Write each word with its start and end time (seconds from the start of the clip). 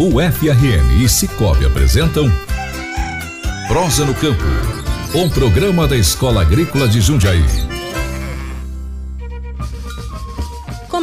O 0.00 0.20
FRN 0.20 1.02
e 1.02 1.08
Cicobi 1.08 1.66
apresentam 1.66 2.30
Prosa 3.66 4.04
no 4.04 4.14
Campo, 4.14 4.44
um 5.12 5.28
programa 5.28 5.88
da 5.88 5.96
Escola 5.96 6.42
Agrícola 6.42 6.86
de 6.86 7.00
Jundiaí. 7.00 7.67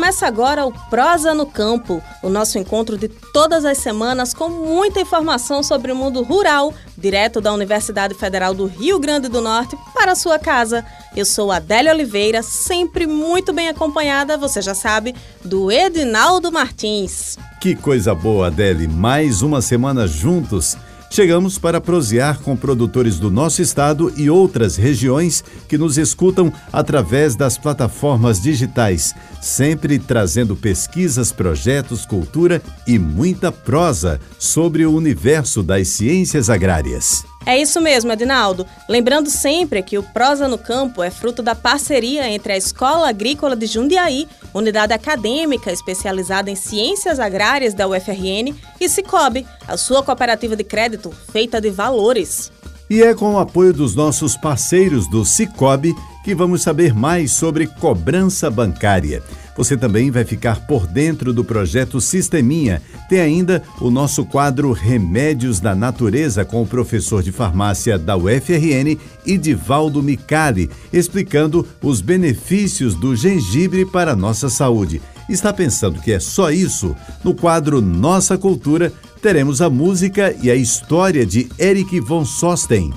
Começa 0.06 0.28
agora 0.28 0.68
o 0.68 0.72
Prosa 0.72 1.34
no 1.34 1.48
Campo, 1.48 2.00
o 2.22 2.30
nosso 2.30 2.60
encontro 2.60 2.96
de 2.96 3.08
todas 3.08 3.66
as 3.66 3.80
semanas 3.80 4.36
com 4.36 4.50
muita 4.50 5.02
informação 5.02 5.64
sobre 5.64 5.92
o 5.92 5.96
mundo 5.96 6.22
rural, 6.22 6.72
direto 6.96 7.42
da 7.42 7.52
Universidade 7.52 8.14
Federal 8.14 8.54
do 8.54 8.68
Rio 8.68 9.00
Grande 9.00 9.28
do 9.28 9.42
Norte 9.42 9.76
para 9.96 10.12
a 10.12 10.16
sua 10.16 10.38
casa. 10.38 10.86
Eu 11.16 11.26
sou 11.26 11.52
Adélia 11.52 11.92
Oliveira, 11.92 12.44
sempre 12.44 13.08
muito 13.08 13.52
bem 13.52 13.68
acompanhada, 13.68 14.38
você 14.38 14.62
já 14.62 14.76
sabe, 14.76 15.16
do 15.44 15.72
Edinaldo 15.72 16.52
Martins. 16.52 17.36
Que 17.60 17.76
coisa 17.76 18.14
boa, 18.14 18.46
Adele, 18.46 18.88
mais 18.88 19.42
uma 19.42 19.60
semana 19.60 20.06
juntos 20.06 20.78
chegamos 21.16 21.58
para 21.58 21.80
prosear 21.80 22.40
com 22.42 22.58
produtores 22.58 23.18
do 23.18 23.32
nosso 23.32 23.62
estado 23.62 24.12
e 24.18 24.30
outras 24.30 24.76
regiões 24.76 25.42
que 25.66 25.78
nos 25.78 25.98
escutam 25.98 26.52
através 26.74 27.38
das 27.38 27.58
plataformas 27.58 28.42
digitais, 28.42 29.16
sempre 29.42 29.98
trazendo 29.98 30.58
pesquisas, 30.58 31.32
projetos, 31.32 32.06
cultura 32.06 32.62
e 32.86 33.00
muita 33.00 33.50
prosa 33.50 34.20
sobre 34.38 34.86
o 34.86 34.94
universo 34.94 35.64
das 35.64 35.88
ciências 35.88 36.50
agrárias. 36.50 37.35
É 37.46 37.60
isso 37.62 37.80
mesmo, 37.80 38.12
Edinaldo. 38.12 38.66
Lembrando 38.90 39.30
sempre 39.30 39.84
que 39.84 39.98
o 39.98 40.04
Prosa 40.04 40.48
no 40.48 40.58
Campo 40.58 41.04
é 41.04 41.12
fruto 41.12 41.44
da 41.44 41.54
parceria 41.54 42.28
entre 42.28 42.54
a 42.54 42.58
Escola 42.58 43.08
Agrícola 43.08 43.56
de 43.56 43.68
Jundiaí, 43.68 44.28
unidade 44.54 44.94
acadêmica 44.94 45.72
especializada 45.72 46.50
em 46.50 46.56
ciências 46.56 47.20
agrárias 47.20 47.74
da 47.74 47.88
UFRN, 47.88 48.56
e 48.82 48.90
Cicobi, 48.90 49.46
a 49.68 49.78
sua 49.78 50.02
cooperativa 50.02 50.56
de 50.56 50.64
crédito 50.64 51.14
feita 51.32 51.62
de 51.62 51.70
valores. 51.70 52.52
E 52.90 53.02
é 53.02 53.14
com 53.14 53.34
o 53.34 53.40
apoio 53.40 53.74
dos 53.74 53.96
nossos 53.96 54.36
parceiros 54.36 55.08
do 55.08 55.24
Cicobi 55.26 55.94
que 56.24 56.34
vamos 56.34 56.64
saber 56.64 56.94
mais 56.94 57.34
sobre 57.34 57.68
cobrança 57.68 58.50
bancária. 58.50 59.22
Você 59.56 59.78
também 59.78 60.12
vai 60.12 60.26
ficar 60.26 60.68
por 60.68 60.86
dentro 60.86 61.32
do 61.32 61.44
projeto 61.44 62.02
Sisteminha. 62.02 62.82
Tem 63.08 63.22
ainda 63.22 63.64
o 63.80 63.90
nosso 63.90 64.26
quadro 64.26 64.72
Remédios 64.74 65.60
da 65.60 65.74
Natureza 65.74 66.44
com 66.44 66.62
o 66.62 66.68
professor 66.68 67.24
de 67.24 67.32
farmácia 67.32 67.98
da 67.98 68.18
UFRN, 68.18 68.98
Edivaldo 69.26 70.04
Micali, 70.04 70.70
explicando 70.92 71.66
os 71.82 72.02
benefícios 72.02 72.96
do 72.96 73.16
gengibre 73.16 73.86
para 73.86 74.12
a 74.12 74.16
nossa 74.16 74.50
saúde. 74.50 75.02
Está 75.30 75.54
pensando 75.54 76.02
que 76.02 76.12
é 76.12 76.20
só 76.20 76.52
isso? 76.52 76.96
No 77.24 77.34
quadro 77.34 77.82
Nossa 77.82 78.38
Cultura, 78.38 78.92
teremos 79.22 79.62
a 79.62 79.70
música 79.70 80.36
e 80.42 80.52
a 80.52 80.56
história 80.56 81.26
de 81.26 81.50
Eric 81.58 82.00
von 82.02 82.26
Sosten. 82.26 82.94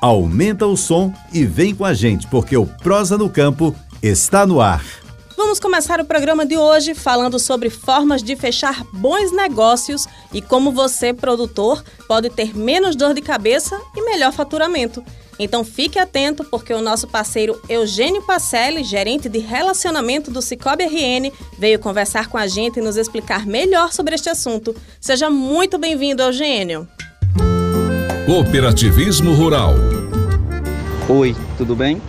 Aumenta 0.00 0.66
o 0.66 0.76
som 0.76 1.12
e 1.32 1.44
vem 1.44 1.74
com 1.74 1.84
a 1.84 1.94
gente, 1.94 2.26
porque 2.28 2.56
o 2.56 2.66
Prosa 2.66 3.16
no 3.16 3.28
Campo 3.28 3.74
está 4.02 4.46
no 4.46 4.60
ar. 4.60 5.01
Vamos 5.36 5.58
começar 5.58 5.98
o 5.98 6.04
programa 6.04 6.44
de 6.44 6.56
hoje 6.56 6.94
falando 6.94 7.38
sobre 7.38 7.70
formas 7.70 8.22
de 8.22 8.36
fechar 8.36 8.84
bons 8.92 9.32
negócios 9.32 10.06
e 10.32 10.42
como 10.42 10.72
você, 10.72 11.12
produtor, 11.12 11.82
pode 12.06 12.28
ter 12.28 12.56
menos 12.56 12.94
dor 12.94 13.14
de 13.14 13.22
cabeça 13.22 13.80
e 13.96 14.02
melhor 14.02 14.32
faturamento. 14.32 15.02
Então 15.38 15.64
fique 15.64 15.98
atento 15.98 16.44
porque 16.44 16.74
o 16.74 16.82
nosso 16.82 17.08
parceiro 17.08 17.60
Eugênio 17.68 18.22
Pacelli, 18.22 18.84
gerente 18.84 19.28
de 19.28 19.38
relacionamento 19.38 20.30
do 20.30 20.42
Cicobi 20.42 20.84
RN, 20.84 21.32
veio 21.58 21.78
conversar 21.78 22.28
com 22.28 22.36
a 22.36 22.46
gente 22.46 22.78
e 22.78 22.82
nos 22.82 22.96
explicar 22.96 23.46
melhor 23.46 23.92
sobre 23.92 24.14
este 24.14 24.28
assunto. 24.28 24.74
Seja 25.00 25.30
muito 25.30 25.78
bem-vindo, 25.78 26.22
Eugênio. 26.22 26.86
Cooperativismo 28.26 29.34
Rural. 29.34 29.74
Oi, 31.08 31.34
tudo 31.56 31.74
bem? 31.74 32.00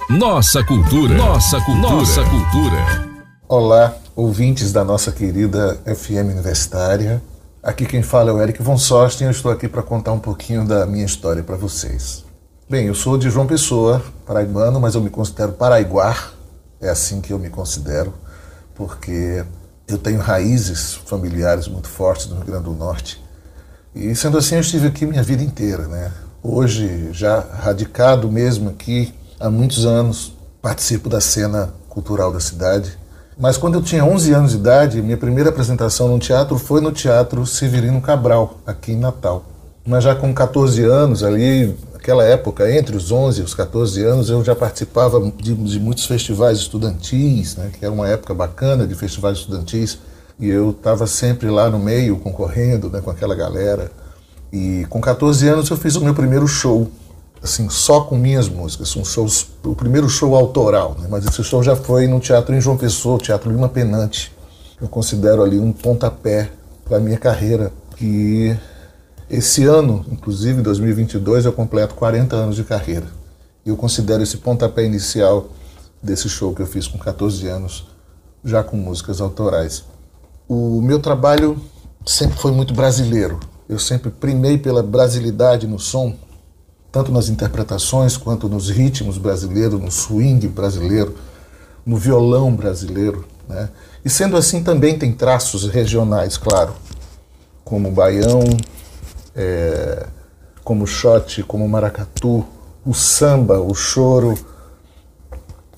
Nossa 0.08 0.64
cultura. 0.64 1.16
Nossa 1.16 1.60
cultura. 1.62 1.92
Nossa 1.92 2.24
cultura. 2.24 3.08
Olá, 3.50 3.96
ouvintes 4.16 4.72
da 4.72 4.84
nossa 4.84 5.12
querida 5.12 5.82
FM 5.86 6.32
Universitária. 6.32 7.22
Aqui 7.68 7.86
quem 7.86 8.02
fala 8.02 8.30
é 8.30 8.34
o 8.34 8.42
Eric 8.42 8.64
von 8.64 8.78
Sosten 8.78 9.26
e 9.26 9.28
eu 9.28 9.32
estou 9.32 9.52
aqui 9.52 9.68
para 9.68 9.84
contar 9.84 10.14
um 10.14 10.20
pouquinho 10.20 10.66
da 10.66 10.86
minha 10.86 11.06
história 11.06 11.44
para 11.44 11.58
vocês. 11.58 12.24
Bem, 12.70 12.88
eu 12.88 12.96
sou 12.96 13.18
de 13.18 13.30
João 13.30 13.46
Pessoa, 13.46 14.02
paraibano, 14.26 14.80
mas 14.80 14.96
eu 14.96 15.02
me 15.02 15.10
considero 15.10 15.52
paraiguar, 15.52 16.32
é 16.80 16.88
assim 16.88 17.20
que 17.20 17.34
eu 17.34 17.38
me 17.38 17.50
considero, 17.50 18.14
porque 18.74 19.44
eu 19.86 19.98
tenho 19.98 20.22
raízes 20.22 20.94
familiares 20.94 21.68
muito 21.68 21.90
fortes 21.90 22.28
no 22.28 22.38
Rio 22.38 22.46
Grande 22.46 22.64
do 22.64 22.74
Norte. 22.74 23.22
E 23.94 24.16
sendo 24.16 24.38
assim, 24.38 24.56
eu 24.56 24.62
estive 24.62 24.88
aqui 24.88 25.06
minha 25.06 25.22
vida 25.22 25.44
inteira, 25.44 25.90
né? 25.90 26.10
Hoje, 26.42 27.10
já 27.12 27.42
radicado 27.42 28.32
mesmo 28.32 28.70
aqui 28.70 29.14
há 29.38 29.50
muitos 29.50 29.86
anos, 29.86 30.32
participo 30.62 31.10
da 31.10 31.20
cena 31.20 31.74
cultural 31.90 32.32
da 32.32 32.40
cidade 32.40 32.98
mas 33.40 33.56
quando 33.56 33.76
eu 33.76 33.82
tinha 33.84 34.04
11 34.04 34.34
anos 34.34 34.52
de 34.52 34.58
idade, 34.58 35.02
minha 35.02 35.18
primeira 35.18 35.50
apresentação 35.50 36.08
no 36.08 36.18
teatro 36.18 36.58
foi 36.58 36.82
no 36.82 36.92
Teatro 36.92 37.46
Severino 37.46 38.02
Cabral, 38.02 38.58
aqui 38.66 38.94
em 38.94 38.98
Natal. 38.98 39.46
Mas 39.86 40.04
já 40.04 40.16
com 40.16 40.34
14 40.34 40.84
anos, 40.84 41.24
ali, 41.24 41.76
naquela 41.94 42.24
época, 42.24 42.70
entre 42.76 42.98
os 42.98 43.12
11 43.12 43.42
e 43.42 43.44
os 43.44 43.54
14 43.54 44.04
anos, 44.04 44.30
eu 44.30 44.44
já 44.44 44.56
participava 44.56 45.20
de, 45.38 45.54
de 45.54 45.80
muitos 45.80 46.06
festivais 46.06 46.58
estudantis, 46.58 47.56
né, 47.56 47.70
que 47.78 47.86
era 47.86 47.94
uma 47.94 48.08
época 48.08 48.34
bacana 48.34 48.88
de 48.88 48.96
festivais 48.96 49.38
estudantis, 49.38 50.00
e 50.40 50.50
eu 50.50 50.72
estava 50.72 51.06
sempre 51.06 51.50
lá 51.50 51.70
no 51.70 51.78
meio, 51.78 52.18
concorrendo 52.18 52.90
né, 52.90 53.02
com 53.02 53.12
aquela 53.12 53.36
galera. 53.36 53.92
E 54.52 54.86
com 54.90 55.00
14 55.00 55.48
anos 55.48 55.70
eu 55.70 55.78
fiz 55.78 55.96
o 55.96 56.04
meu 56.04 56.14
primeiro 56.14 56.48
show 56.48 56.90
assim, 57.42 57.70
só 57.70 58.02
com 58.02 58.18
minhas 58.18 58.50
músicas, 58.50 58.96
um 58.96 59.06
show, 59.06 59.28
o 59.64 59.76
primeiro 59.76 60.10
show 60.10 60.36
autoral, 60.36 60.96
né? 61.00 61.08
mas 61.10 61.26
esse 61.26 61.44
show 61.44 61.62
já 61.64 61.76
foi 61.76 62.08
no 62.08 62.20
teatro 62.20 62.56
em 62.56 62.62
João 62.62 62.78
Pessoa, 62.78 63.20
Teatro 63.20 63.52
Lima 63.52 63.70
Penante. 63.70 64.32
Eu 64.82 64.88
considero 64.88 65.44
ali 65.44 65.60
um 65.60 65.72
pontapé 65.72 66.52
para 66.86 67.00
minha 67.00 67.18
carreira, 67.18 67.72
que 67.96 68.58
esse 69.30 69.66
ano, 69.66 70.06
inclusive 70.12 70.62
2022, 70.62 71.46
eu 71.46 71.54
completo 71.54 71.96
40 71.96 72.36
anos 72.36 72.56
de 72.56 72.64
carreira. 72.64 73.08
E 73.66 73.70
eu 73.70 73.76
considero 73.76 74.24
esse 74.24 74.38
pontapé 74.38 74.86
inicial 74.86 75.50
desse 76.02 76.30
show 76.30 76.54
que 76.54 76.62
eu 76.62 76.68
fiz 76.68 76.88
com 76.88 76.98
14 76.98 77.48
anos, 77.48 77.88
já 78.44 78.64
com 78.64 78.78
músicas 78.78 79.20
autorais. 79.20 79.84
O 80.48 80.82
meu 80.82 81.00
trabalho 81.00 81.60
sempre 82.06 82.38
foi 82.38 82.52
muito 82.52 82.74
brasileiro. 82.74 83.40
Eu 83.68 83.78
sempre 83.78 84.10
primei 84.10 84.58
pela 84.58 84.82
brasilidade 84.82 85.68
no 85.68 85.78
som, 85.78 86.16
tanto 86.92 87.12
nas 87.12 87.30
interpretações 87.30 88.18
quanto 88.18 88.48
nos 88.48 88.70
ritmos 88.70 89.18
brasileiros, 89.18 89.80
no 89.80 89.92
swing 89.92 90.48
brasileiro, 90.48 91.16
no 91.86 91.98
violão 91.98 92.56
brasileiro. 92.56 93.26
Né? 93.48 93.70
E 94.04 94.10
sendo 94.10 94.38
assim, 94.38 94.64
também 94.64 94.98
tem 94.98 95.12
traços 95.14 95.70
regionais, 95.70 96.38
claro, 96.38 96.74
como 97.64 97.92
baião, 97.92 98.42
é, 99.36 100.08
como 100.64 100.88
shot, 100.88 101.44
como 101.44 101.68
maracatu, 101.68 102.46
o 102.86 102.94
samba, 102.94 103.60
o 103.60 103.74
choro. 103.74 104.38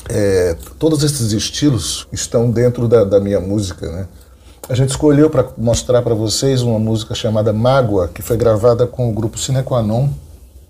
É, 0.08 0.56
todos 0.80 1.04
esses 1.04 1.32
estilos 1.32 2.08
estão 2.12 2.50
dentro 2.50 2.88
da, 2.88 3.04
da 3.04 3.20
minha 3.20 3.40
música. 3.40 3.92
Né? 3.92 4.08
A 4.68 4.76
gente 4.76 4.90
escolheu 4.90 5.30
para 5.30 5.48
mostrar 5.58 6.02
para 6.02 6.16
vocês 6.16 6.62
uma 6.62 6.80
música 6.80 7.14
chamada 7.14 7.52
Mágoa, 7.52 8.08
que 8.08 8.22
foi 8.22 8.38
gravada 8.38 8.88
com 8.88 9.10
o 9.10 9.14
grupo 9.14 9.38
Cinequanon, 9.38 10.10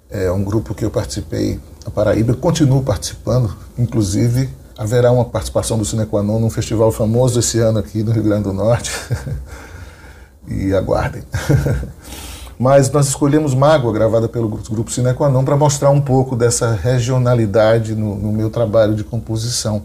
é 0.10 0.32
um 0.32 0.44
grupo 0.44 0.74
que 0.74 0.84
eu 0.84 0.92
participei 0.92 1.60
na 1.86 1.92
Paraíba, 1.92 2.34
continuo 2.34 2.84
participando, 2.84 3.56
inclusive 3.78 4.50
haverá 4.78 5.12
uma 5.12 5.26
participação 5.26 5.78
do 5.78 5.86
Cinequanon 5.86 6.40
num 6.40 6.50
festival 6.50 6.92
famoso 6.92 7.40
esse 7.40 7.60
ano 7.60 7.80
aqui 7.80 8.02
no 8.02 8.12
Rio 8.12 8.24
Grande 8.24 8.44
do 8.44 8.54
Norte. 8.54 8.92
e 10.48 10.74
aguardem. 10.74 11.24
Mas 12.58 12.92
nós 12.92 13.08
escolhemos 13.08 13.54
Mágoa, 13.54 13.94
gravada 13.94 14.28
pelo 14.28 14.50
grupo 14.50 14.92
Cinequanon, 14.92 15.46
para 15.46 15.56
mostrar 15.56 15.92
um 15.92 16.02
pouco 16.02 16.36
dessa 16.36 16.74
regionalidade 16.74 17.96
no, 17.96 18.16
no 18.16 18.34
meu 18.34 18.50
trabalho 18.50 18.96
de 18.96 19.04
composição 19.04 19.84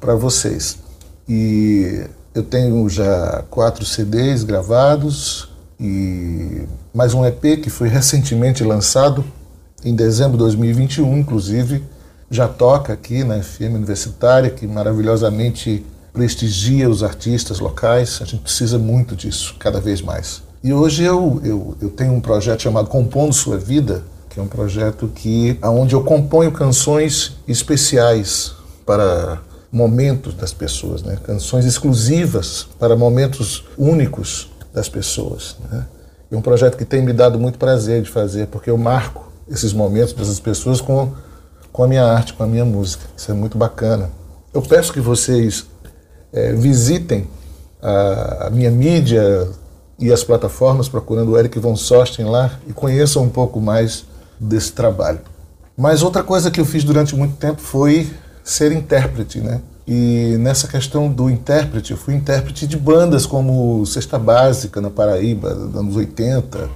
para 0.00 0.14
vocês. 0.14 0.78
E 1.28 2.06
eu 2.34 2.42
tenho 2.42 2.88
já 2.88 3.44
quatro 3.50 3.84
CDs 3.84 4.42
gravados 4.42 5.50
e 5.78 6.66
mais 6.96 7.12
um 7.12 7.26
EP 7.26 7.60
que 7.62 7.68
foi 7.68 7.88
recentemente 7.88 8.64
lançado 8.64 9.22
em 9.84 9.94
dezembro 9.94 10.32
de 10.32 10.38
2021, 10.38 11.18
inclusive 11.18 11.84
já 12.30 12.48
toca 12.48 12.94
aqui 12.94 13.22
na 13.22 13.42
FM 13.42 13.74
Universitária, 13.74 14.48
que 14.48 14.66
maravilhosamente 14.66 15.84
prestigia 16.10 16.88
os 16.88 17.02
artistas 17.02 17.60
locais. 17.60 18.18
A 18.22 18.24
gente 18.24 18.40
precisa 18.40 18.78
muito 18.78 19.14
disso, 19.14 19.56
cada 19.58 19.78
vez 19.78 20.00
mais. 20.00 20.42
E 20.64 20.72
hoje 20.72 21.04
eu, 21.04 21.38
eu, 21.44 21.76
eu 21.82 21.90
tenho 21.90 22.14
um 22.14 22.20
projeto 22.20 22.62
chamado 22.62 22.88
Compondo 22.88 23.34
Sua 23.34 23.58
Vida, 23.58 24.02
que 24.30 24.40
é 24.40 24.42
um 24.42 24.48
projeto 24.48 25.06
que 25.14 25.58
onde 25.64 25.94
eu 25.94 26.02
componho 26.02 26.50
canções 26.50 27.36
especiais 27.46 28.54
para 28.86 29.42
momentos 29.70 30.32
das 30.32 30.54
pessoas, 30.54 31.02
né? 31.02 31.18
canções 31.22 31.66
exclusivas 31.66 32.66
para 32.78 32.96
momentos 32.96 33.64
únicos 33.76 34.48
das 34.72 34.88
pessoas. 34.88 35.58
Né? 35.70 35.84
É 36.30 36.36
um 36.36 36.42
projeto 36.42 36.76
que 36.76 36.84
tem 36.84 37.02
me 37.02 37.12
dado 37.12 37.38
muito 37.38 37.58
prazer 37.58 38.02
de 38.02 38.10
fazer, 38.10 38.48
porque 38.48 38.68
eu 38.68 38.76
marco 38.76 39.32
esses 39.48 39.72
momentos 39.72 40.12
dessas 40.12 40.40
pessoas 40.40 40.80
com, 40.80 41.12
com 41.72 41.84
a 41.84 41.88
minha 41.88 42.04
arte, 42.04 42.34
com 42.34 42.42
a 42.42 42.46
minha 42.46 42.64
música. 42.64 43.04
Isso 43.16 43.30
é 43.30 43.34
muito 43.34 43.56
bacana. 43.56 44.10
Eu 44.52 44.60
peço 44.62 44.92
que 44.92 45.00
vocês 45.00 45.66
é, 46.32 46.52
visitem 46.52 47.28
a, 47.80 48.46
a, 48.46 48.50
minha 48.50 48.70
mídia 48.70 49.48
e 49.98 50.12
as 50.12 50.24
plataformas 50.24 50.88
procurando 50.88 51.32
o 51.32 51.38
Eric 51.38 51.58
von 51.58 51.76
Sosten 51.76 52.26
lá 52.26 52.58
e 52.66 52.72
conheçam 52.72 53.22
um 53.22 53.28
pouco 53.28 53.60
mais 53.60 54.04
desse 54.38 54.72
trabalho. 54.72 55.20
Mas 55.76 56.02
outra 56.02 56.22
coisa 56.22 56.50
que 56.50 56.60
eu 56.60 56.64
fiz 56.64 56.82
durante 56.82 57.14
muito 57.14 57.36
tempo 57.36 57.60
foi 57.60 58.10
ser 58.42 58.72
intérprete, 58.72 59.40
né? 59.40 59.60
E 59.86 60.36
nessa 60.40 60.66
questão 60.66 61.08
do 61.08 61.30
intérprete, 61.30 61.92
eu 61.92 61.96
fui 61.96 62.14
intérprete 62.14 62.66
de 62.66 62.76
bandas 62.76 63.24
como 63.24 63.86
Sexta 63.86 64.18
Básica, 64.18 64.80
na 64.80 64.90
Paraíba, 64.90 65.54
nos 65.54 65.76
anos 65.76 65.96
80, 65.96 66.68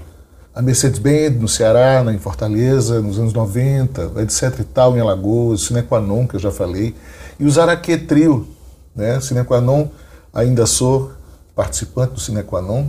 a 0.55 0.63
Mercedes-Benz 0.63 1.41
no 1.41 1.49
Ceará, 1.49 2.05
em 2.13 2.19
Fortaleza, 2.19 3.01
nos 3.01 3.19
anos 3.19 3.33
90, 3.33 4.13
etc 4.23 4.61
e 4.61 4.65
tal, 4.65 4.97
em 4.97 5.01
Alagoas, 5.01 5.63
Cinequanon, 5.63 6.27
que 6.29 6.37
eu 6.37 6.41
já 6.41 6.53
falei, 6.53 6.95
e 7.39 7.45
o 7.45 7.51
Zaraque 7.51 7.97
Trio, 7.97 8.47
né? 8.95 9.21
Cinequanon, 9.21 9.89
ainda 10.33 10.65
sou 10.65 11.11
participante 11.57 12.15
do 12.15 12.21
Cinequanon. 12.21 12.87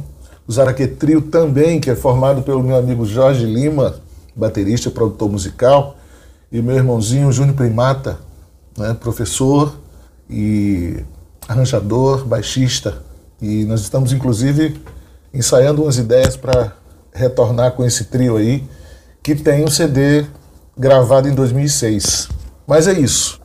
O 0.48 0.52
Zaraque 0.52 0.86
Trio 0.86 1.22
também, 1.22 1.80
que 1.80 1.90
é 1.90 1.96
formado 1.96 2.44
pelo 2.44 2.62
meu 2.62 2.76
amigo 2.76 3.06
Jorge 3.06 3.46
Lima, 3.46 3.96
baterista 4.36 4.90
e 4.90 4.92
produtor 4.92 5.32
musical, 5.32 5.96
e 6.52 6.62
meu 6.62 6.76
irmãozinho 6.76 7.32
Júnior 7.32 7.56
Primata, 7.56 8.20
né? 8.78 8.94
professor, 8.94 9.81
e 10.32 11.04
arranjador, 11.48 12.26
baixista. 12.26 13.04
E 13.42 13.66
nós 13.66 13.82
estamos, 13.82 14.14
inclusive, 14.14 14.80
ensaiando 15.34 15.84
umas 15.84 15.98
ideias 15.98 16.38
para 16.38 16.74
retornar 17.14 17.74
com 17.74 17.84
esse 17.84 18.06
trio 18.06 18.38
aí, 18.38 18.64
que 19.22 19.36
tem 19.36 19.64
um 19.64 19.70
CD 19.70 20.26
gravado 20.78 21.28
em 21.28 21.36
2006. 21.36 22.30
Mas 22.66 22.88
é 22.88 22.94
isso. 22.94 23.40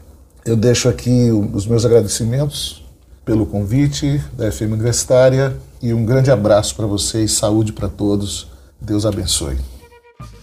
Eu 0.45 0.57
deixo 0.57 0.89
aqui 0.89 1.31
os 1.53 1.67
meus 1.67 1.85
agradecimentos 1.85 2.85
pelo 3.25 3.45
convite 3.45 4.23
da 4.35 4.51
FM 4.53 4.73
Universitária 4.73 5.57
e 5.83 5.93
um 5.93 6.07
grande 6.07 6.31
abraço 6.31 6.77
para 6.77 6.87
vocês, 6.87 7.33
saúde 7.33 7.73
para 7.73 7.89
todos. 7.89 8.49
Deus 8.81 9.05
abençoe. 9.05 9.76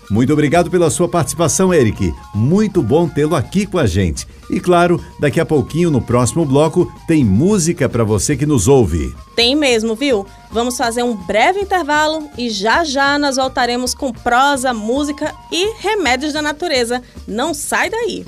Muito 0.10 0.34
obrigado 0.34 0.70
pela 0.70 0.90
sua 0.90 1.08
participação, 1.08 1.74
Eric. 1.74 2.14
Muito 2.34 2.82
bom 2.82 3.08
tê-lo 3.08 3.36
aqui 3.36 3.66
com 3.66 3.78
a 3.78 3.86
gente. 3.86 4.28
E 4.50 4.60
claro, 4.60 5.04
daqui 5.20 5.40
a 5.40 5.46
pouquinho 5.46 5.90
no 5.90 6.02
próximo 6.02 6.46
bloco 6.46 6.92
tem 7.08 7.24
música 7.24 7.88
para 7.88 8.04
você 8.04 8.36
que 8.36 8.46
nos 8.46 8.68
ouve. 8.68 9.14
Tem 9.36 9.56
mesmo, 9.56 9.96
viu? 9.96 10.26
Vamos 10.52 10.78
fazer 10.78 11.04
um 11.04 11.16
breve 11.16 11.62
intervalo 11.62 12.30
e 12.38 12.50
já 12.50 12.84
já 12.84 13.18
nós 13.18 13.38
voltaremos 13.38 13.94
com 13.94 14.12
prosa, 14.12 14.74
música 14.74 15.34
e 15.52 15.74
remédios 15.80 16.34
da 16.34 16.42
natureza. 16.42 17.02
Não 17.28 17.54
sai 17.54 17.90
daí. 17.90 18.26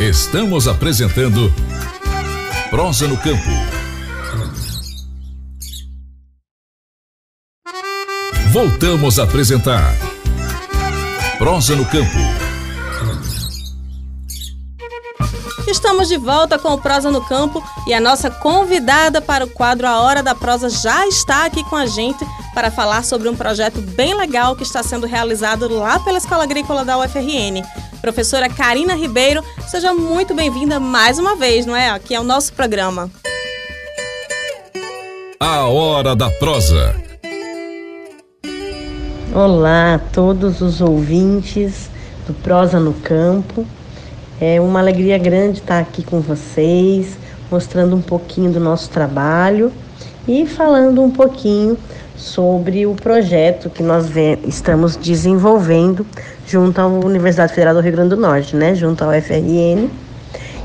Estamos 0.00 0.66
apresentando 0.66 1.52
Prosa 2.70 3.06
no 3.06 3.18
Campo. 3.18 3.50
Voltamos 8.50 9.18
a 9.18 9.24
apresentar 9.24 10.11
Prosa 11.42 11.74
no 11.74 11.84
Campo. 11.84 12.18
Estamos 15.66 16.06
de 16.06 16.16
volta 16.16 16.56
com 16.56 16.68
o 16.68 16.78
Prosa 16.78 17.10
no 17.10 17.20
Campo 17.20 17.60
e 17.84 17.92
a 17.92 18.00
nossa 18.00 18.30
convidada 18.30 19.20
para 19.20 19.44
o 19.44 19.48
quadro 19.48 19.88
A 19.88 20.02
Hora 20.02 20.22
da 20.22 20.36
Prosa 20.36 20.70
já 20.70 21.04
está 21.08 21.44
aqui 21.44 21.64
com 21.64 21.74
a 21.74 21.84
gente 21.84 22.24
para 22.54 22.70
falar 22.70 23.02
sobre 23.02 23.28
um 23.28 23.34
projeto 23.34 23.80
bem 23.80 24.14
legal 24.14 24.54
que 24.54 24.62
está 24.62 24.84
sendo 24.84 25.04
realizado 25.04 25.66
lá 25.66 25.98
pela 25.98 26.18
Escola 26.18 26.44
Agrícola 26.44 26.84
da 26.84 26.96
UFRN. 26.96 27.66
Professora 28.00 28.48
Karina 28.48 28.94
Ribeiro, 28.94 29.42
seja 29.66 29.92
muito 29.92 30.34
bem-vinda 30.34 30.78
mais 30.78 31.18
uma 31.18 31.34
vez, 31.34 31.66
não 31.66 31.74
é? 31.74 31.90
Aqui 31.90 32.14
é 32.14 32.20
o 32.20 32.24
nosso 32.24 32.52
programa. 32.52 33.10
A 35.40 35.64
Hora 35.66 36.14
da 36.14 36.30
Prosa. 36.30 37.01
Olá 39.34 39.94
a 39.94 39.98
todos 39.98 40.60
os 40.60 40.82
ouvintes 40.82 41.88
do 42.26 42.34
Prosa 42.34 42.78
no 42.78 42.92
Campo. 42.92 43.64
É 44.38 44.60
uma 44.60 44.78
alegria 44.78 45.16
grande 45.16 45.60
estar 45.60 45.78
aqui 45.78 46.04
com 46.04 46.20
vocês, 46.20 47.16
mostrando 47.50 47.96
um 47.96 48.02
pouquinho 48.02 48.52
do 48.52 48.60
nosso 48.60 48.90
trabalho 48.90 49.72
e 50.28 50.44
falando 50.46 51.02
um 51.02 51.10
pouquinho 51.10 51.78
sobre 52.14 52.84
o 52.84 52.94
projeto 52.94 53.70
que 53.70 53.82
nós 53.82 54.10
estamos 54.46 54.96
desenvolvendo 54.96 56.06
junto 56.46 56.78
à 56.78 56.86
Universidade 56.86 57.54
Federal 57.54 57.72
do 57.72 57.80
Rio 57.80 57.92
Grande 57.92 58.10
do 58.10 58.18
Norte, 58.18 58.54
né, 58.54 58.74
junto 58.74 59.02
ao 59.02 59.12
FRN, 59.12 59.88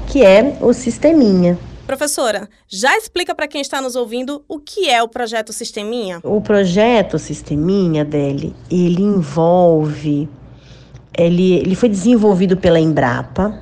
que 0.08 0.26
é 0.26 0.58
o 0.60 0.74
Sisteminha. 0.74 1.58
Professora, 1.88 2.50
já 2.67 2.98
explica 2.98 3.34
para 3.34 3.48
quem 3.48 3.62
está 3.62 3.82
nos 3.82 3.96
ouvindo 3.96 4.44
o 4.46 4.60
que 4.60 4.89
é 4.89 5.01
o 5.01 5.08
projeto 5.08 5.53
Sisteminha? 5.53 6.20
O 6.22 6.41
projeto 6.41 7.17
Sisteminha, 7.17 8.03
dele, 8.03 8.53
ele 8.70 9.01
envolve, 9.01 10.27
ele, 11.17 11.53
ele 11.53 11.75
foi 11.75 11.88
desenvolvido 11.88 12.58
pela 12.58 12.77
Embrapa 12.77 13.58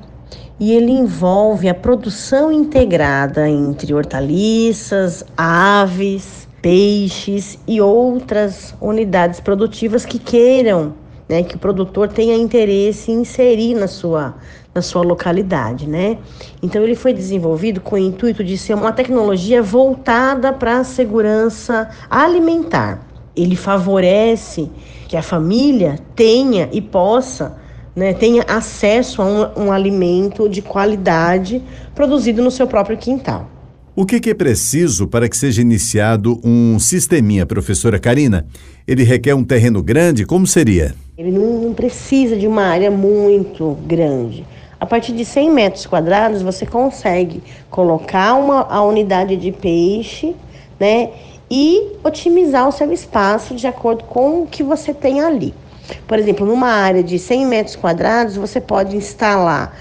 e 0.58 0.72
ele 0.72 0.90
envolve 0.90 1.68
a 1.68 1.74
produção 1.74 2.50
integrada 2.50 3.48
entre 3.48 3.94
hortaliças, 3.94 5.24
aves, 5.36 6.48
peixes 6.60 7.56
e 7.64 7.80
outras 7.80 8.74
unidades 8.80 9.38
produtivas 9.38 10.04
que 10.04 10.18
queiram, 10.18 10.94
né, 11.28 11.44
que 11.44 11.54
o 11.54 11.60
produtor 11.60 12.08
tenha 12.08 12.34
interesse 12.34 13.12
em 13.12 13.20
inserir 13.20 13.74
na 13.74 13.86
sua 13.86 14.34
na 14.76 14.82
sua 14.82 15.02
localidade, 15.02 15.88
né? 15.88 16.18
Então 16.62 16.82
ele 16.82 16.94
foi 16.94 17.12
desenvolvido 17.12 17.80
com 17.80 17.96
o 17.96 17.98
intuito 17.98 18.44
de 18.44 18.58
ser 18.58 18.74
uma 18.74 18.92
tecnologia 18.92 19.62
voltada 19.62 20.52
para 20.52 20.78
a 20.80 20.84
segurança 20.84 21.88
alimentar. 22.10 23.06
Ele 23.34 23.56
favorece 23.56 24.70
que 25.08 25.16
a 25.16 25.22
família 25.22 25.98
tenha 26.14 26.68
e 26.72 26.80
possa 26.80 27.58
né, 27.94 28.12
tenha 28.12 28.42
acesso 28.46 29.22
a 29.22 29.24
um, 29.24 29.64
um, 29.64 29.72
alimento 29.72 30.50
de 30.50 30.60
qualidade 30.60 31.62
produzido 31.94 32.42
no 32.42 32.50
seu 32.50 32.66
próprio 32.66 32.98
quintal. 32.98 33.50
O 33.94 34.04
que, 34.04 34.20
que, 34.20 34.28
é 34.28 34.34
preciso 34.34 35.08
para 35.08 35.26
que 35.26 35.34
seja 35.34 35.62
iniciado 35.62 36.38
um 36.44 36.78
sisteminha, 36.78 37.46
professora 37.46 37.98
Karina? 37.98 38.46
Ele 38.86 39.02
requer 39.02 39.34
um 39.34 39.42
terreno 39.42 39.82
grande? 39.82 40.26
Como 40.26 40.46
seria? 40.46 40.94
Ele 41.16 41.30
não, 41.30 41.62
não 41.62 41.72
precisa 41.72 42.36
de 42.36 42.46
uma 42.46 42.64
área 42.64 42.90
muito 42.90 43.78
grande. 43.86 44.44
A 44.78 44.84
partir 44.84 45.12
de 45.12 45.24
100 45.24 45.50
metros 45.50 45.86
quadrados, 45.86 46.42
você 46.42 46.66
consegue 46.66 47.42
colocar 47.70 48.34
uma, 48.34 48.62
a 48.62 48.82
unidade 48.82 49.36
de 49.36 49.50
peixe, 49.50 50.36
né? 50.78 51.10
E 51.50 51.92
otimizar 52.04 52.68
o 52.68 52.72
seu 52.72 52.92
espaço 52.92 53.54
de 53.54 53.66
acordo 53.66 54.04
com 54.04 54.42
o 54.42 54.46
que 54.46 54.62
você 54.62 54.92
tem 54.92 55.20
ali. 55.20 55.54
Por 56.06 56.18
exemplo, 56.18 56.44
numa 56.44 56.68
área 56.68 57.02
de 57.02 57.18
100 57.18 57.46
metros 57.46 57.76
quadrados, 57.76 58.36
você 58.36 58.60
pode 58.60 58.96
instalar 58.96 59.72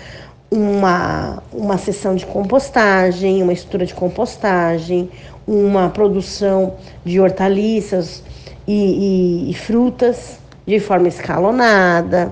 uma, 0.50 1.42
uma 1.52 1.78
seção 1.78 2.16
de 2.16 2.26
compostagem, 2.26 3.42
uma 3.42 3.52
estrutura 3.52 3.86
de 3.86 3.94
compostagem, 3.94 5.10
uma 5.48 5.90
produção 5.90 6.76
de 7.04 7.20
hortaliças 7.20 8.24
e, 8.68 9.48
e, 9.48 9.52
e 9.52 9.54
frutas 9.54 10.40
de 10.66 10.80
forma 10.80 11.08
escalonada. 11.08 12.32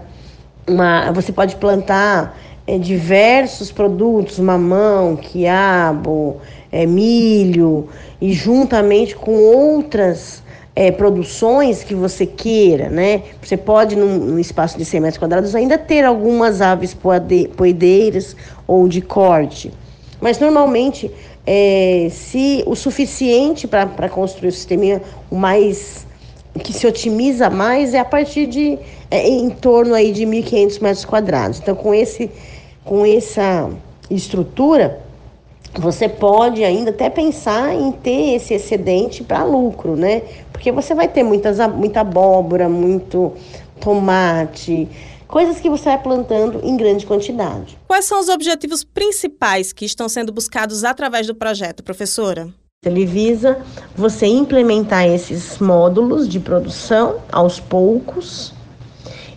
Uma, 0.67 1.12
você 1.12 1.32
pode 1.32 1.55
plantar 1.58 2.38
é, 2.65 2.77
diversos 2.77 3.72
produtos, 3.72 4.39
mamão, 4.39 5.15
quiabo, 5.15 6.38
é, 6.72 6.86
milho, 6.86 7.89
e 8.22 8.32
juntamente 8.34 9.15
com 9.15 9.36
outras 9.36 10.41
é, 10.75 10.91
produções 10.91 11.84
que 11.84 11.93
você 11.93 12.25
queira, 12.25 12.89
né? 12.89 13.24
Você 13.41 13.58
pode, 13.58 13.96
num, 13.96 14.17
num, 14.17 14.39
espaço 14.39 14.77
de 14.77 14.86
100 14.86 15.01
metros 15.01 15.17
quadrados, 15.20 15.55
ainda 15.55 15.77
ter 15.77 16.03
algumas 16.03 16.62
aves 16.62 16.96
poedeiras 17.55 18.36
ou 18.65 18.88
de 18.88 19.01
corte. 19.01 19.72
Mas 20.20 20.39
normalmente, 20.39 21.12
é, 21.46 22.08
se 22.10 22.63
o 22.65 22.75
suficiente 22.75 23.67
para 23.67 24.10
construir 24.10 24.50
o 24.50 24.51
sistema 24.51 25.01
o 25.29 25.36
mais 25.36 26.08
que 26.62 26.72
se 26.72 26.86
otimiza 26.86 27.50
mais 27.50 27.96
é 27.96 28.00
a 28.00 28.05
partir 28.05 28.46
de 28.46 28.77
é, 29.10 29.27
em 29.27 29.50
torno 29.50 29.93
aí 29.93 30.12
de 30.12 30.24
1.500 30.24 30.82
metros 30.82 31.05
quadrados. 31.05 31.60
Então, 31.60 31.75
com 31.75 31.93
esse 31.93 32.32
com 32.84 33.06
essa 33.06 33.70
estrutura, 34.10 35.02
você 35.75 36.08
pode 36.08 36.63
ainda 36.63 36.92
até 36.92 37.10
pensar 37.10 37.74
em 37.74 37.92
ter 37.92 38.36
esse 38.36 38.54
excedente 38.54 39.24
para 39.24 39.44
lucro, 39.44 39.96
né? 39.96 40.22
Porque 40.52 40.72
você 40.72 40.94
vai 40.94 41.08
ter 41.08 41.24
muitas, 41.24 41.58
muita 41.74 42.02
abóbora, 42.02 42.70
muito 42.70 43.34
tomate, 43.80 44.88
coisas 45.28 45.60
que 45.60 45.70
você 45.70 45.86
vai 45.86 46.02
plantando 46.02 46.60
em 46.63 46.78
grande 46.78 47.06
quantidade. 47.06 47.78
Quais 47.88 48.06
são 48.06 48.20
os 48.20 48.30
objetivos 48.30 48.84
principais 48.84 49.74
que 49.74 49.84
estão 49.84 50.08
sendo 50.08 50.32
buscados 50.32 50.84
através 50.84 51.25
do 51.25 51.34
projeto, 51.34 51.84
professora? 51.84 52.48
Ele 52.86 53.06
visa 53.06 53.60
você 53.96 54.28
implementar 54.28 55.08
esses 55.08 55.58
módulos 55.58 56.28
de 56.28 56.40
produção 56.40 57.16
aos 57.32 57.60
poucos. 57.60 58.54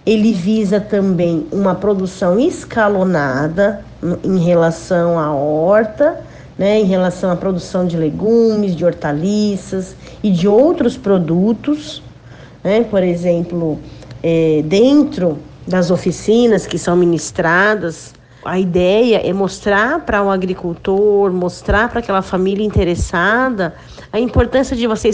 Ele 0.07 0.33
visa 0.33 0.81
também 0.81 1.47
uma 1.51 1.75
produção 1.75 2.39
escalonada 2.39 3.85
em 4.23 4.39
relação 4.39 5.19
à 5.19 5.35
horta 5.35 6.23
né, 6.59 6.81
em 6.81 6.85
relação 6.85 7.31
à 7.31 7.37
produção 7.37 7.87
de 7.87 7.97
legumes, 7.97 8.75
de 8.75 8.85
hortaliças 8.85 9.95
e 10.23 10.31
de 10.31 10.49
outros 10.49 10.97
produtos, 10.97 12.03
né, 12.65 12.85
por 12.85 13.03
exemplo, 13.03 13.79
é, 14.23 14.63
dentro 14.65 15.39
das 15.67 15.91
oficinas 15.91 16.67
que 16.67 16.79
são 16.79 16.97
ministradas, 16.97 18.15
a 18.45 18.59
ideia 18.59 19.29
é 19.29 19.33
mostrar 19.33 20.01
para 20.01 20.23
o 20.23 20.31
agricultor, 20.31 21.33
mostrar 21.33 21.89
para 21.89 21.99
aquela 21.99 22.23
família 22.23 22.65
interessada 22.65 23.75
a 24.13 24.21
importância 24.21 24.77
de 24.77 24.87
você 24.87 25.11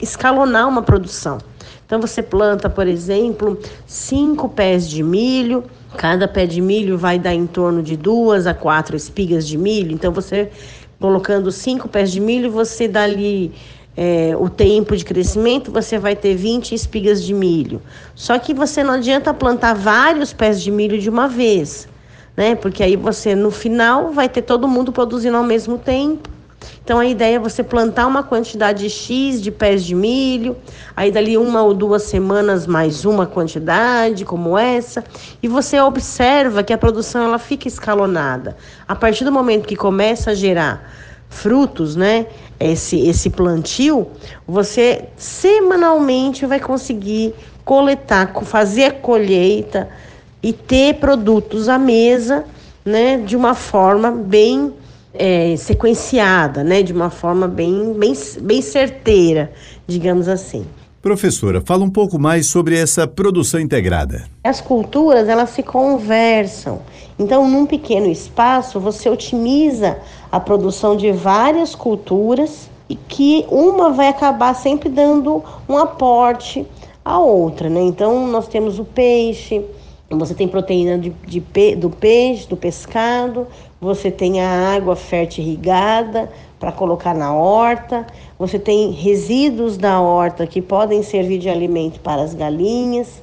escalonar 0.00 0.68
uma 0.68 0.82
produção. 0.82 1.38
Então 1.86 2.00
você 2.00 2.22
planta, 2.22 2.70
por 2.70 2.86
exemplo, 2.86 3.58
cinco 3.86 4.48
pés 4.48 4.88
de 4.88 5.02
milho, 5.02 5.64
cada 5.96 6.26
pé 6.26 6.46
de 6.46 6.60
milho 6.60 6.96
vai 6.96 7.18
dar 7.18 7.34
em 7.34 7.46
torno 7.46 7.82
de 7.82 7.96
duas 7.96 8.46
a 8.46 8.54
quatro 8.54 8.96
espigas 8.96 9.46
de 9.46 9.58
milho. 9.58 9.92
Então 9.92 10.12
você 10.12 10.50
colocando 10.98 11.52
cinco 11.52 11.88
pés 11.88 12.10
de 12.10 12.20
milho, 12.20 12.50
você 12.50 12.88
dá 12.88 13.02
ali 13.02 13.52
é, 13.96 14.34
o 14.38 14.48
tempo 14.48 14.96
de 14.96 15.04
crescimento, 15.04 15.70
você 15.70 15.98
vai 15.98 16.16
ter 16.16 16.34
20 16.34 16.74
espigas 16.74 17.22
de 17.22 17.32
milho. 17.32 17.80
Só 18.14 18.38
que 18.38 18.54
você 18.54 18.82
não 18.82 18.94
adianta 18.94 19.32
plantar 19.32 19.74
vários 19.74 20.32
pés 20.32 20.62
de 20.62 20.70
milho 20.70 20.98
de 20.98 21.08
uma 21.08 21.28
vez, 21.28 21.88
né? 22.36 22.54
Porque 22.54 22.82
aí 22.82 22.96
você, 22.96 23.34
no 23.34 23.50
final, 23.50 24.10
vai 24.12 24.28
ter 24.28 24.42
todo 24.42 24.66
mundo 24.66 24.92
produzindo 24.92 25.36
ao 25.36 25.44
mesmo 25.44 25.78
tempo. 25.78 26.33
Então 26.82 26.98
a 26.98 27.06
ideia 27.06 27.36
é 27.36 27.38
você 27.38 27.62
plantar 27.62 28.06
uma 28.06 28.22
quantidade 28.22 28.88
X 28.88 29.40
de 29.40 29.50
pés 29.50 29.84
de 29.84 29.94
milho, 29.94 30.56
aí 30.96 31.10
dali 31.10 31.36
uma 31.36 31.62
ou 31.62 31.74
duas 31.74 32.02
semanas 32.04 32.66
mais 32.66 33.04
uma 33.04 33.26
quantidade 33.26 34.24
como 34.24 34.58
essa, 34.58 35.04
e 35.42 35.48
você 35.48 35.80
observa 35.80 36.62
que 36.62 36.72
a 36.72 36.78
produção 36.78 37.22
ela 37.24 37.38
fica 37.38 37.68
escalonada. 37.68 38.56
A 38.86 38.94
partir 38.94 39.24
do 39.24 39.32
momento 39.32 39.66
que 39.66 39.76
começa 39.76 40.30
a 40.30 40.34
gerar 40.34 40.90
frutos, 41.28 41.96
né, 41.96 42.26
esse 42.60 43.00
esse 43.08 43.30
plantio, 43.30 44.06
você 44.46 45.06
semanalmente 45.16 46.46
vai 46.46 46.60
conseguir 46.60 47.34
coletar, 47.64 48.32
fazer 48.44 48.84
a 48.84 48.92
colheita 48.92 49.88
e 50.42 50.52
ter 50.52 50.94
produtos 50.96 51.68
à 51.68 51.78
mesa, 51.78 52.44
né, 52.84 53.16
de 53.16 53.34
uma 53.34 53.54
forma 53.54 54.10
bem 54.10 54.74
é, 55.14 55.56
sequenciada, 55.56 56.64
né, 56.64 56.82
de 56.82 56.92
uma 56.92 57.08
forma 57.08 57.46
bem, 57.46 57.94
bem, 57.94 58.12
bem 58.40 58.60
certeira, 58.60 59.52
digamos 59.86 60.28
assim. 60.28 60.66
Professora, 61.00 61.60
fala 61.60 61.84
um 61.84 61.90
pouco 61.90 62.18
mais 62.18 62.46
sobre 62.46 62.78
essa 62.78 63.06
produção 63.06 63.60
integrada. 63.60 64.24
As 64.42 64.60
culturas, 64.60 65.28
elas 65.28 65.50
se 65.50 65.62
conversam. 65.62 66.80
Então, 67.18 67.48
num 67.48 67.66
pequeno 67.66 68.06
espaço, 68.06 68.80
você 68.80 69.10
otimiza 69.10 69.98
a 70.32 70.40
produção 70.40 70.96
de 70.96 71.12
várias 71.12 71.74
culturas 71.74 72.70
e 72.88 72.96
que 72.96 73.44
uma 73.50 73.90
vai 73.90 74.08
acabar 74.08 74.54
sempre 74.54 74.88
dando 74.88 75.44
um 75.68 75.76
aporte 75.76 76.66
à 77.04 77.18
outra, 77.18 77.68
né? 77.68 77.82
Então, 77.82 78.26
nós 78.26 78.48
temos 78.48 78.78
o 78.78 78.84
peixe, 78.84 79.62
você 80.10 80.34
tem 80.34 80.48
proteína 80.48 80.98
de, 80.98 81.10
de, 81.26 81.40
do 81.76 81.90
peixe, 81.90 82.48
do 82.48 82.56
pescado, 82.56 83.46
você 83.84 84.10
tem 84.10 84.40
a 84.40 84.74
água 84.74 84.96
fértil 84.96 85.44
irrigada 85.44 86.32
para 86.58 86.72
colocar 86.72 87.14
na 87.14 87.34
horta, 87.34 88.06
você 88.38 88.58
tem 88.58 88.90
resíduos 88.90 89.76
da 89.76 90.00
horta 90.00 90.46
que 90.46 90.62
podem 90.62 91.02
servir 91.02 91.38
de 91.38 91.50
alimento 91.50 92.00
para 92.00 92.22
as 92.22 92.34
galinhas, 92.34 93.22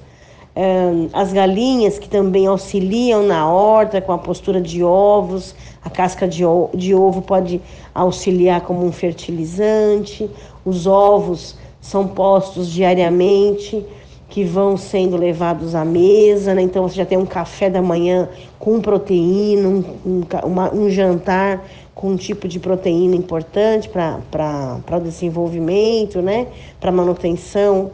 as 1.13 1.33
galinhas 1.33 1.97
que 1.97 2.07
também 2.07 2.45
auxiliam 2.45 3.23
na 3.23 3.51
horta 3.51 3.99
com 3.99 4.11
a 4.11 4.19
postura 4.19 4.61
de 4.61 4.83
ovos, 4.83 5.55
a 5.83 5.89
casca 5.89 6.27
de, 6.27 6.43
de 6.75 6.93
ovo 6.93 7.23
pode 7.23 7.59
auxiliar 7.95 8.61
como 8.61 8.85
um 8.85 8.91
fertilizante, 8.91 10.29
os 10.63 10.85
ovos 10.85 11.57
são 11.79 12.07
postos 12.07 12.69
diariamente 12.69 13.83
que 14.31 14.45
vão 14.45 14.77
sendo 14.77 15.17
levados 15.17 15.75
à 15.75 15.83
mesa, 15.83 16.55
né? 16.55 16.61
então 16.61 16.87
você 16.87 16.95
já 16.95 17.05
tem 17.05 17.17
um 17.17 17.25
café 17.25 17.69
da 17.69 17.81
manhã 17.81 18.29
com 18.57 18.79
proteína, 18.79 19.67
um, 19.67 19.83
um, 20.05 20.23
uma, 20.45 20.73
um 20.73 20.89
jantar 20.89 21.67
com 21.93 22.11
um 22.11 22.15
tipo 22.15 22.47
de 22.47 22.57
proteína 22.57 23.13
importante 23.13 23.89
para 23.89 24.79
o 24.89 24.99
desenvolvimento, 25.01 26.21
né? 26.21 26.47
para 26.79 26.93
manutenção. 26.93 27.91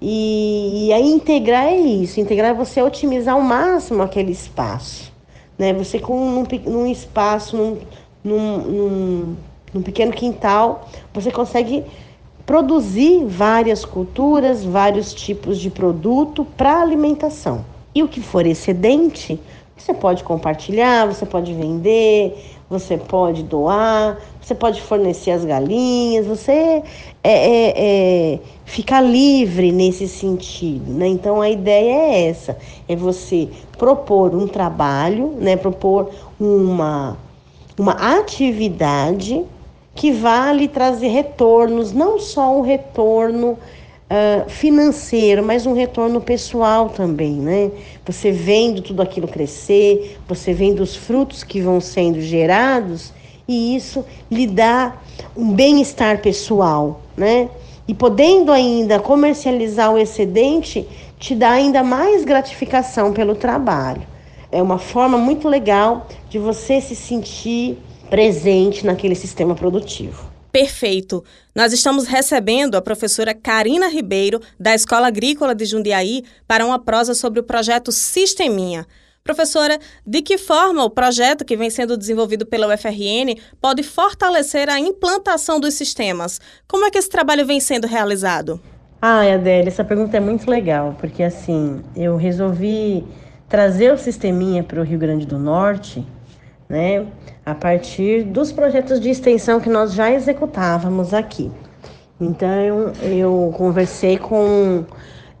E, 0.00 0.86
e 0.86 0.92
aí 0.94 1.06
integrar 1.12 1.66
é 1.66 1.76
isso, 1.76 2.18
integrar 2.18 2.52
é 2.52 2.54
você 2.54 2.80
otimizar 2.80 3.34
ao 3.34 3.42
máximo 3.42 4.02
aquele 4.02 4.32
espaço. 4.32 5.12
Né? 5.58 5.74
Você 5.74 5.98
com 5.98 6.30
num, 6.30 6.46
num 6.64 6.86
espaço, 6.86 7.58
num, 7.58 7.76
num, 8.24 8.56
num, 8.56 9.36
num 9.74 9.82
pequeno 9.82 10.12
quintal, 10.12 10.88
você 11.12 11.30
consegue 11.30 11.84
produzir 12.46 13.24
várias 13.24 13.84
culturas, 13.84 14.64
vários 14.64 15.14
tipos 15.14 15.58
de 15.58 15.70
produto 15.70 16.46
para 16.56 16.80
alimentação. 16.80 17.64
E 17.94 18.02
o 18.02 18.08
que 18.08 18.20
for 18.20 18.46
excedente, 18.46 19.38
você 19.76 19.92
pode 19.92 20.24
compartilhar, 20.24 21.06
você 21.06 21.26
pode 21.26 21.52
vender, 21.52 22.34
você 22.70 22.96
pode 22.96 23.42
doar, 23.42 24.18
você 24.40 24.54
pode 24.54 24.80
fornecer 24.80 25.30
as 25.30 25.44
galinhas, 25.44 26.26
você 26.26 26.52
é, 26.52 26.82
é, 27.22 28.38
é, 28.94 29.00
livre 29.00 29.70
nesse 29.70 30.08
sentido. 30.08 30.90
Né? 30.92 31.08
Então 31.08 31.40
a 31.40 31.50
ideia 31.50 31.92
é 31.92 32.28
essa: 32.28 32.56
é 32.88 32.96
você 32.96 33.48
propor 33.76 34.34
um 34.34 34.48
trabalho, 34.48 35.34
né? 35.38 35.56
propor 35.56 36.10
uma, 36.40 37.18
uma 37.78 37.92
atividade 38.18 39.44
que 39.94 40.10
vá 40.10 40.52
lhe 40.52 40.68
trazer 40.68 41.08
retornos, 41.08 41.92
não 41.92 42.18
só 42.18 42.56
um 42.56 42.62
retorno 42.62 43.58
uh, 44.12 44.48
financeiro, 44.48 45.44
mas 45.44 45.66
um 45.66 45.72
retorno 45.72 46.20
pessoal 46.20 46.88
também, 46.88 47.32
né? 47.34 47.70
Você 48.06 48.30
vendo 48.30 48.82
tudo 48.82 49.02
aquilo 49.02 49.28
crescer, 49.28 50.18
você 50.26 50.52
vendo 50.52 50.80
os 50.80 50.96
frutos 50.96 51.44
que 51.44 51.60
vão 51.60 51.80
sendo 51.80 52.20
gerados 52.20 53.12
e 53.46 53.76
isso 53.76 54.04
lhe 54.30 54.46
dá 54.46 54.96
um 55.36 55.52
bem-estar 55.52 56.20
pessoal, 56.20 57.00
né? 57.16 57.48
E 57.86 57.94
podendo 57.94 58.52
ainda 58.52 58.98
comercializar 59.00 59.92
o 59.92 59.98
excedente, 59.98 60.86
te 61.18 61.34
dá 61.34 61.50
ainda 61.50 61.82
mais 61.82 62.24
gratificação 62.24 63.12
pelo 63.12 63.34
trabalho. 63.34 64.02
é 64.50 64.62
uma 64.62 64.78
forma 64.78 65.16
muito 65.16 65.48
legal 65.48 66.06
de 66.28 66.38
você 66.38 66.80
se 66.80 66.94
sentir 66.94 67.78
presente 68.12 68.84
naquele 68.84 69.14
sistema 69.14 69.54
produtivo. 69.54 70.30
Perfeito. 70.52 71.24
Nós 71.54 71.72
estamos 71.72 72.04
recebendo 72.04 72.74
a 72.74 72.82
professora 72.82 73.32
Karina 73.32 73.88
Ribeiro, 73.88 74.38
da 74.60 74.74
Escola 74.74 75.06
Agrícola 75.06 75.54
de 75.54 75.64
Jundiaí, 75.64 76.22
para 76.46 76.66
uma 76.66 76.78
prosa 76.78 77.14
sobre 77.14 77.40
o 77.40 77.42
projeto 77.42 77.90
Sisteminha. 77.90 78.86
Professora, 79.24 79.78
de 80.06 80.20
que 80.20 80.36
forma 80.36 80.84
o 80.84 80.90
projeto 80.90 81.42
que 81.42 81.56
vem 81.56 81.70
sendo 81.70 81.96
desenvolvido 81.96 82.44
pela 82.44 82.66
UFRN 82.74 83.34
pode 83.58 83.82
fortalecer 83.82 84.68
a 84.68 84.78
implantação 84.78 85.58
dos 85.58 85.72
sistemas? 85.72 86.38
Como 86.68 86.84
é 86.84 86.90
que 86.90 86.98
esse 86.98 87.08
trabalho 87.08 87.46
vem 87.46 87.60
sendo 87.60 87.86
realizado? 87.86 88.60
Ah, 89.00 89.22
Adélia, 89.22 89.68
essa 89.68 89.84
pergunta 89.84 90.18
é 90.18 90.20
muito 90.20 90.50
legal, 90.50 90.94
porque 91.00 91.22
assim, 91.22 91.80
eu 91.96 92.16
resolvi 92.16 93.06
trazer 93.48 93.90
o 93.90 93.96
sisteminha 93.96 94.62
para 94.62 94.82
o 94.82 94.84
Rio 94.84 94.98
Grande 94.98 95.26
do 95.26 95.38
Norte, 95.38 96.06
né, 96.72 97.04
a 97.44 97.54
partir 97.54 98.22
dos 98.22 98.50
projetos 98.50 98.98
de 98.98 99.10
extensão 99.10 99.60
que 99.60 99.68
nós 99.68 99.92
já 99.92 100.10
executávamos 100.10 101.12
aqui. 101.12 101.52
Então, 102.18 102.92
eu 103.02 103.52
conversei 103.54 104.16
com 104.16 104.82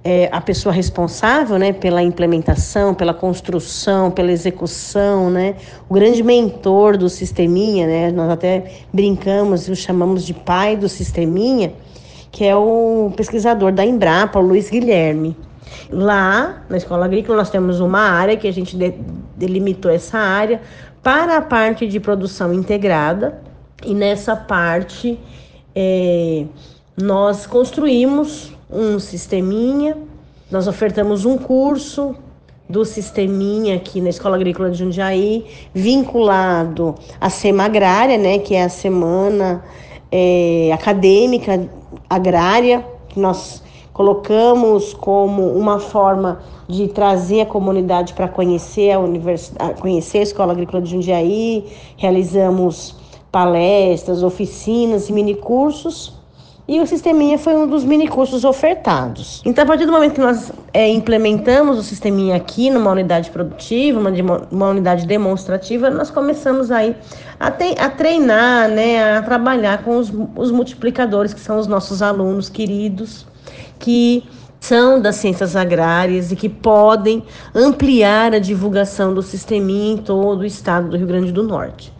é, 0.04 0.28
a 0.30 0.42
pessoa 0.42 0.74
responsável 0.74 1.58
né, 1.58 1.72
pela 1.72 2.02
implementação, 2.02 2.94
pela 2.94 3.14
construção, 3.14 4.10
pela 4.10 4.30
execução, 4.30 5.30
né, 5.30 5.54
o 5.88 5.94
grande 5.94 6.22
mentor 6.22 6.98
do 6.98 7.08
sisteminha, 7.08 7.86
né, 7.86 8.12
nós 8.12 8.28
até 8.28 8.70
brincamos 8.92 9.68
e 9.68 9.70
o 9.70 9.76
chamamos 9.76 10.26
de 10.26 10.34
pai 10.34 10.76
do 10.76 10.88
sisteminha, 10.88 11.72
que 12.30 12.44
é 12.44 12.54
o 12.54 13.10
pesquisador 13.16 13.72
da 13.72 13.86
Embrapa, 13.86 14.38
o 14.38 14.42
Luiz 14.42 14.68
Guilherme. 14.68 15.34
Lá, 15.90 16.62
na 16.68 16.76
Escola 16.76 17.06
Agrícola, 17.06 17.38
nós 17.38 17.48
temos 17.48 17.80
uma 17.80 18.00
área 18.00 18.36
que 18.36 18.46
a 18.46 18.52
gente 18.52 18.76
de, 18.76 18.92
delimitou 19.36 19.90
essa 19.90 20.18
área 20.18 20.60
para 21.02 21.38
a 21.38 21.42
parte 21.42 21.86
de 21.86 21.98
produção 21.98 22.52
integrada, 22.52 23.42
e 23.84 23.94
nessa 23.94 24.36
parte 24.36 25.18
é, 25.74 26.44
nós 26.96 27.46
construímos 27.46 28.52
um 28.70 28.98
sisteminha, 28.98 29.96
nós 30.50 30.68
ofertamos 30.68 31.24
um 31.24 31.36
curso 31.36 32.14
do 32.68 32.84
sisteminha 32.84 33.76
aqui 33.76 34.00
na 34.00 34.08
Escola 34.08 34.36
Agrícola 34.36 34.70
de 34.70 34.78
Jundiaí, 34.78 35.44
vinculado 35.74 36.94
à 37.20 37.28
SEMA 37.28 37.64
Agrária, 37.64 38.16
né, 38.16 38.38
que 38.38 38.54
é 38.54 38.62
a 38.62 38.68
Semana 38.68 39.62
é, 40.10 40.70
Acadêmica 40.72 41.68
Agrária, 42.08 42.86
que 43.08 43.18
nós 43.18 43.61
colocamos 43.92 44.94
como 44.94 45.52
uma 45.52 45.78
forma 45.78 46.40
de 46.68 46.88
trazer 46.88 47.42
a 47.42 47.46
comunidade 47.46 48.14
para 48.14 48.28
conhecer 48.28 48.92
a 48.92 48.98
universidade, 48.98 49.80
conhecer 49.80 50.18
a 50.18 50.22
Escola 50.22 50.52
Agrícola 50.52 50.82
de 50.82 50.90
Jundiaí, 50.90 51.66
realizamos 51.96 52.96
palestras, 53.30 54.22
oficinas 54.22 55.08
e 55.08 55.12
minicursos. 55.12 56.20
E 56.68 56.80
o 56.80 56.86
Sisteminha 56.86 57.36
foi 57.38 57.56
um 57.56 57.66
dos 57.66 57.84
minicursos 57.84 58.44
ofertados. 58.44 59.42
Então, 59.44 59.64
a 59.64 59.66
partir 59.66 59.84
do 59.84 59.90
momento 59.90 60.14
que 60.14 60.20
nós 60.20 60.52
é, 60.72 60.88
implementamos 60.88 61.76
o 61.76 61.82
Sisteminha 61.82 62.36
aqui 62.36 62.70
numa 62.70 62.92
unidade 62.92 63.30
produtiva, 63.30 63.98
uma, 63.98 64.10
uma 64.50 64.68
unidade 64.68 65.04
demonstrativa, 65.04 65.90
nós 65.90 66.08
começamos 66.08 66.70
aí 66.70 66.94
a, 67.38 67.50
te, 67.50 67.74
a 67.78 67.90
treinar, 67.90 68.68
né, 68.68 69.18
a 69.18 69.22
trabalhar 69.22 69.82
com 69.82 69.98
os, 69.98 70.12
os 70.36 70.52
multiplicadores, 70.52 71.34
que 71.34 71.40
são 71.40 71.58
os 71.58 71.66
nossos 71.66 72.00
alunos 72.00 72.48
queridos, 72.48 73.26
que 73.78 74.24
são 74.60 75.00
das 75.00 75.16
ciências 75.16 75.56
agrárias 75.56 76.30
e 76.30 76.36
que 76.36 76.48
podem 76.48 77.24
ampliar 77.52 78.32
a 78.32 78.38
divulgação 78.38 79.12
do 79.12 79.20
sisteminha 79.20 79.94
em 79.94 79.96
todo 79.96 80.42
o 80.42 80.44
estado 80.44 80.88
do 80.88 80.96
Rio 80.96 81.06
Grande 81.08 81.32
do 81.32 81.42
Norte. 81.42 81.92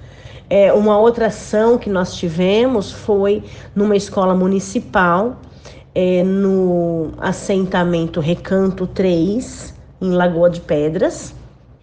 É, 0.48 0.72
uma 0.72 0.98
outra 0.98 1.26
ação 1.26 1.78
que 1.78 1.90
nós 1.90 2.14
tivemos 2.14 2.92
foi 2.92 3.42
numa 3.74 3.96
escola 3.96 4.34
municipal, 4.34 5.40
é, 5.94 6.22
no 6.22 7.10
assentamento 7.18 8.20
Recanto 8.20 8.86
3, 8.86 9.74
em 10.00 10.10
Lagoa 10.10 10.50
de 10.50 10.60
Pedras. 10.60 11.34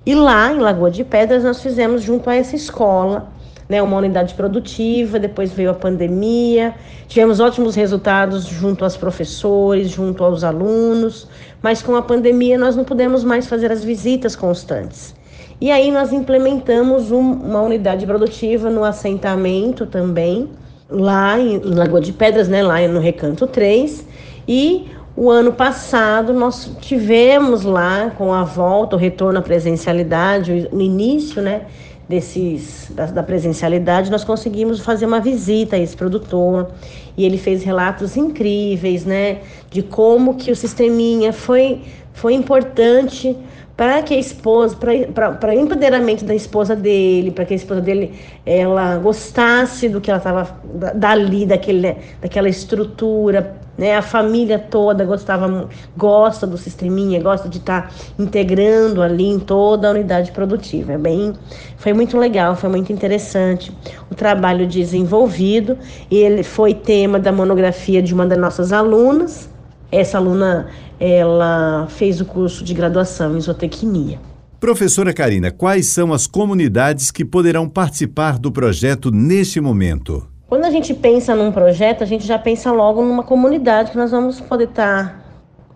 E 0.06 0.16
lá 0.16 0.54
em 0.54 0.60
Lagoa 0.60 0.90
de 0.90 1.04
Pedras 1.04 1.44
nós 1.44 1.62
fizemos 1.62 2.04
junto 2.04 2.30
a 2.30 2.36
essa 2.36 2.56
escola, 2.56 3.28
né, 3.70 3.80
uma 3.84 3.98
unidade 3.98 4.34
produtiva, 4.34 5.20
depois 5.20 5.52
veio 5.54 5.70
a 5.70 5.76
pandemia, 5.76 6.74
tivemos 7.08 7.40
ótimos 7.40 7.76
resultados 7.76 8.46
junto 8.46 8.84
aos 8.84 8.98
professores, 8.98 9.92
junto 9.92 10.24
aos 10.24 10.44
alunos, 10.44 11.28
mas 11.62 11.84
com 11.84 11.96
a 11.96 12.02
pandemia 12.02 12.58
nós 12.58 12.76
não 12.76 12.84
pudemos 12.84 13.24
mais 13.24 13.48
fazer 13.48 13.72
as 13.72 13.84
visitas 13.84 14.36
constantes. 14.36 15.14
E 15.62 15.70
aí 15.70 15.92
nós 15.92 16.12
implementamos 16.12 17.12
um, 17.12 17.20
uma 17.20 17.62
unidade 17.62 18.08
produtiva 18.08 18.72
no 18.72 18.84
assentamento 18.84 19.86
também, 19.86 20.50
lá 20.90 21.40
em 21.40 21.60
Lagoa 21.60 22.02
de 22.02 22.12
Pedras, 22.12 22.48
né, 22.48 22.64
lá 22.64 22.80
no 22.88 23.00
Recanto 23.00 23.46
3. 23.46 24.04
E 24.48 24.88
o 25.16 25.30
ano 25.30 25.52
passado 25.52 26.34
nós 26.34 26.72
tivemos 26.80 27.64
lá, 27.64 28.12
com 28.18 28.34
a 28.34 28.44
volta, 28.44 28.96
o 28.96 29.00
retorno 29.00 29.38
à 29.38 29.42
presencialidade, 29.42 30.70
o 30.72 30.82
início, 30.82 31.42
né, 31.42 31.64
desses 32.10 32.88
da, 32.90 33.06
da, 33.06 33.22
presencialidade, 33.22 34.10
nós 34.10 34.24
conseguimos 34.24 34.80
fazer 34.80 35.06
uma 35.06 35.20
visita 35.20 35.76
a 35.76 35.80
esse 35.80 35.96
produtor 35.96 36.72
e 37.16 37.24
ele 37.24 37.38
fez 37.38 37.64
relatos 37.64 38.18
incríveis, 38.18 39.06
né, 39.06 39.42
de 39.70 39.84
como 39.84 40.34
que 40.34 40.52
o 40.52 40.56
sisteminha 40.56 41.32
foi 41.32 41.84
foi 42.12 42.34
importante 42.34 43.38
para 43.80 44.04
que 44.04 44.14
a 44.14 44.20
esposa, 44.20 44.76
para 44.76 45.56
empoderamento 45.56 46.26
da 46.26 46.36
esposa 46.36 46.76
dele, 46.76 47.32
para 47.32 47.46
que 47.46 47.54
a 47.54 47.56
esposa 47.56 47.80
dele 47.80 48.12
ela 48.46 48.98
gostasse 48.98 49.88
do 49.88 50.02
que 50.02 50.12
ela 50.12 50.18
estava 50.18 50.60
dali, 50.96 51.46
daquele, 51.46 51.96
daquela 52.20 52.50
estrutura, 52.50 53.56
né? 53.78 53.96
A 53.96 54.02
família 54.02 54.60
toda 54.60 55.06
gostava, 55.06 55.70
gosta 55.96 56.46
do 56.46 56.58
sisteminha, 56.58 57.22
gosta 57.22 57.48
de 57.48 57.60
estar 57.60 57.84
tá 57.84 57.94
integrando 58.20 59.02
ali 59.02 59.30
em 59.30 59.40
toda 59.40 59.88
a 59.88 59.92
unidade 59.92 60.34
produtiva. 60.34 60.92
É 60.92 60.98
bem, 60.98 61.32
foi 61.78 61.94
muito 61.94 62.18
legal, 62.18 62.58
foi 62.58 62.70
muito 62.70 62.92
interessante 62.92 63.72
o 64.12 64.14
trabalho 64.14 64.68
desenvolvido. 64.68 65.78
Ele 66.12 66.44
foi 66.44 66.74
tema 66.74 67.18
da 67.18 67.32
monografia 67.32 68.02
de 68.02 68.14
uma 68.14 68.26
das 68.26 68.38
nossas 68.38 68.74
alunas. 68.74 69.50
Essa 69.90 70.18
aluna 70.18 70.68
ela 71.00 71.88
fez 71.90 72.20
o 72.20 72.26
curso 72.26 72.64
de 72.64 72.74
graduação 72.74 73.38
em 73.38 73.42
zootecnia. 73.42 74.20
Professora 74.60 75.14
Karina, 75.14 75.52
quais 75.52 75.88
são 75.88 76.12
as 76.12 76.28
comunidades 76.28 77.12
que 77.12 77.24
poderão 77.24 77.70
participar 77.70 78.38
do 78.38 78.52
projeto 78.52 79.10
neste 79.10 79.62
momento? 79.62 80.28
Quando 80.48 80.66
a 80.66 80.72
gente 80.72 80.94
pensa 80.94 81.36
num 81.36 81.52
projeto, 81.52 82.04
a 82.04 82.06
gente 82.06 82.26
já 82.26 82.38
pensa 82.38 82.72
logo 82.72 83.02
numa 83.02 83.24
comunidade 83.24 83.92
que 83.92 83.98
nós 83.98 84.12
vamos 84.12 84.42
poder 84.42 84.66
estar 84.66 85.19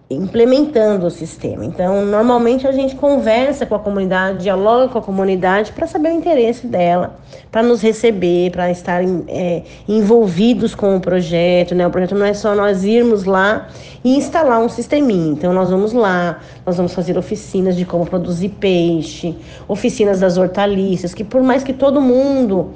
implementando 0.10 1.08
o 1.08 1.10
sistema. 1.10 1.66
Então, 1.66 2.06
normalmente 2.06 2.68
a 2.68 2.72
gente 2.72 2.96
conversa 2.96 3.66
com 3.66 3.76
a 3.76 3.80
comunidade, 3.80 4.44
dialoga 4.44 4.90
com 4.90 5.00
a 5.00 5.02
comunidade 5.02 5.72
para 5.72 5.88
saber 5.88 6.10
o 6.10 6.14
interesse 6.14 6.68
dela, 6.68 7.16
para 7.52 7.64
nos 7.64 7.82
receber, 7.82 8.52
para 8.52 8.70
estarem 8.70 9.24
é, 9.28 9.64
envolvidos 9.88 10.76
com 10.76 10.96
o 10.96 11.00
projeto. 11.00 11.74
Né? 11.74 11.88
O 11.88 11.90
projeto 11.90 12.16
não 12.16 12.26
é 12.26 12.34
só 12.34 12.54
nós 12.54 12.84
irmos 12.84 13.24
lá 13.24 13.68
e 14.04 14.16
instalar 14.16 14.60
um 14.60 14.70
sisteminha. 14.70 15.32
Então, 15.32 15.54
nós 15.54 15.70
vamos 15.70 15.94
lá, 15.94 16.40
nós 16.66 16.78
vamos 16.78 16.94
fazer 16.94 17.18
oficinas 17.18 17.76
de 17.76 17.86
como 17.86 18.06
produzir 18.06 18.50
peixe, 18.50 19.36
oficinas 19.68 20.20
das 20.20 20.38
hortaliças, 20.38 21.14
que 21.14 21.24
por 21.24 21.42
mais 21.42 21.64
que 21.64 21.74
todo 21.74 22.02
mundo 22.02 22.72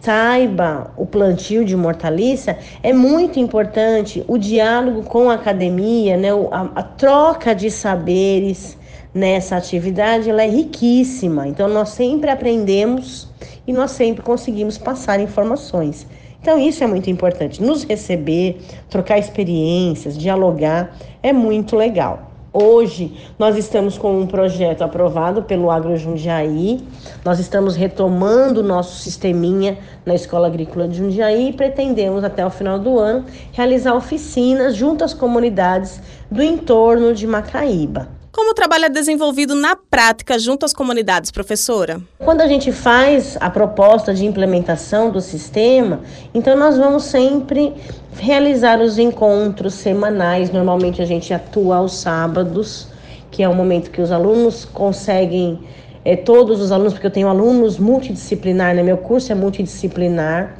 saiba 0.00 0.90
o 0.96 1.06
plantio 1.06 1.64
de 1.64 1.76
hortaliça, 1.76 2.56
é 2.82 2.92
muito 2.92 3.38
importante 3.38 4.24
o 4.26 4.36
diálogo 4.36 5.04
com 5.04 5.30
a 5.30 5.34
academia, 5.34 6.16
né? 6.16 6.30
a, 6.50 6.71
a 6.74 6.82
troca 6.82 7.54
de 7.54 7.70
saberes 7.70 8.78
nessa 9.14 9.56
atividade 9.56 10.30
ela 10.30 10.42
é 10.42 10.48
riquíssima. 10.48 11.46
Então, 11.46 11.68
nós 11.68 11.90
sempre 11.90 12.30
aprendemos 12.30 13.28
e 13.66 13.72
nós 13.72 13.90
sempre 13.92 14.22
conseguimos 14.22 14.78
passar 14.78 15.20
informações. 15.20 16.06
Então, 16.40 16.58
isso 16.58 16.82
é 16.82 16.86
muito 16.86 17.08
importante. 17.08 17.62
Nos 17.62 17.84
receber, 17.84 18.60
trocar 18.90 19.18
experiências, 19.18 20.18
dialogar, 20.18 20.96
é 21.22 21.32
muito 21.32 21.76
legal. 21.76 22.32
Hoje 22.54 23.16
nós 23.38 23.56
estamos 23.56 23.96
com 23.96 24.20
um 24.20 24.26
projeto 24.26 24.82
aprovado 24.82 25.42
pelo 25.42 25.70
Agro 25.70 25.96
Jundiaí. 25.96 26.86
Nós 27.24 27.38
estamos 27.38 27.76
retomando 27.76 28.60
o 28.60 28.62
nosso 28.62 28.98
sisteminha 28.98 29.78
na 30.04 30.14
Escola 30.14 30.48
Agrícola 30.48 30.86
de 30.86 30.98
Jundiaí 30.98 31.48
e 31.48 31.52
pretendemos 31.54 32.22
até 32.22 32.44
o 32.44 32.50
final 32.50 32.78
do 32.78 32.98
ano 32.98 33.24
realizar 33.52 33.94
oficinas 33.94 34.76
junto 34.76 35.02
às 35.02 35.14
comunidades 35.14 36.02
do 36.32 36.42
entorno 36.42 37.12
de 37.14 37.26
Macaíba. 37.26 38.08
Como 38.32 38.52
o 38.52 38.54
trabalho 38.54 38.86
é 38.86 38.88
desenvolvido 38.88 39.54
na 39.54 39.76
prática 39.76 40.38
junto 40.38 40.64
às 40.64 40.72
comunidades, 40.72 41.30
professora? 41.30 42.00
Quando 42.18 42.40
a 42.40 42.48
gente 42.48 42.72
faz 42.72 43.36
a 43.38 43.50
proposta 43.50 44.14
de 44.14 44.24
implementação 44.24 45.10
do 45.10 45.20
sistema, 45.20 46.00
então 46.32 46.56
nós 46.56 46.78
vamos 46.78 47.02
sempre 47.04 47.74
realizar 48.14 48.80
os 48.80 48.98
encontros 48.98 49.74
semanais. 49.74 50.50
Normalmente 50.50 51.02
a 51.02 51.04
gente 51.04 51.34
atua 51.34 51.76
aos 51.76 51.96
sábados, 51.96 52.88
que 53.30 53.42
é 53.42 53.48
o 53.48 53.54
momento 53.54 53.90
que 53.90 54.00
os 54.00 54.10
alunos 54.10 54.64
conseguem 54.64 55.60
é, 56.02 56.16
todos 56.16 56.62
os 56.62 56.72
alunos, 56.72 56.94
porque 56.94 57.06
eu 57.06 57.10
tenho 57.10 57.28
alunos 57.28 57.78
multidisciplinar, 57.78 58.74
né? 58.74 58.82
Meu 58.82 58.96
curso 58.96 59.30
é 59.30 59.34
multidisciplinar. 59.34 60.56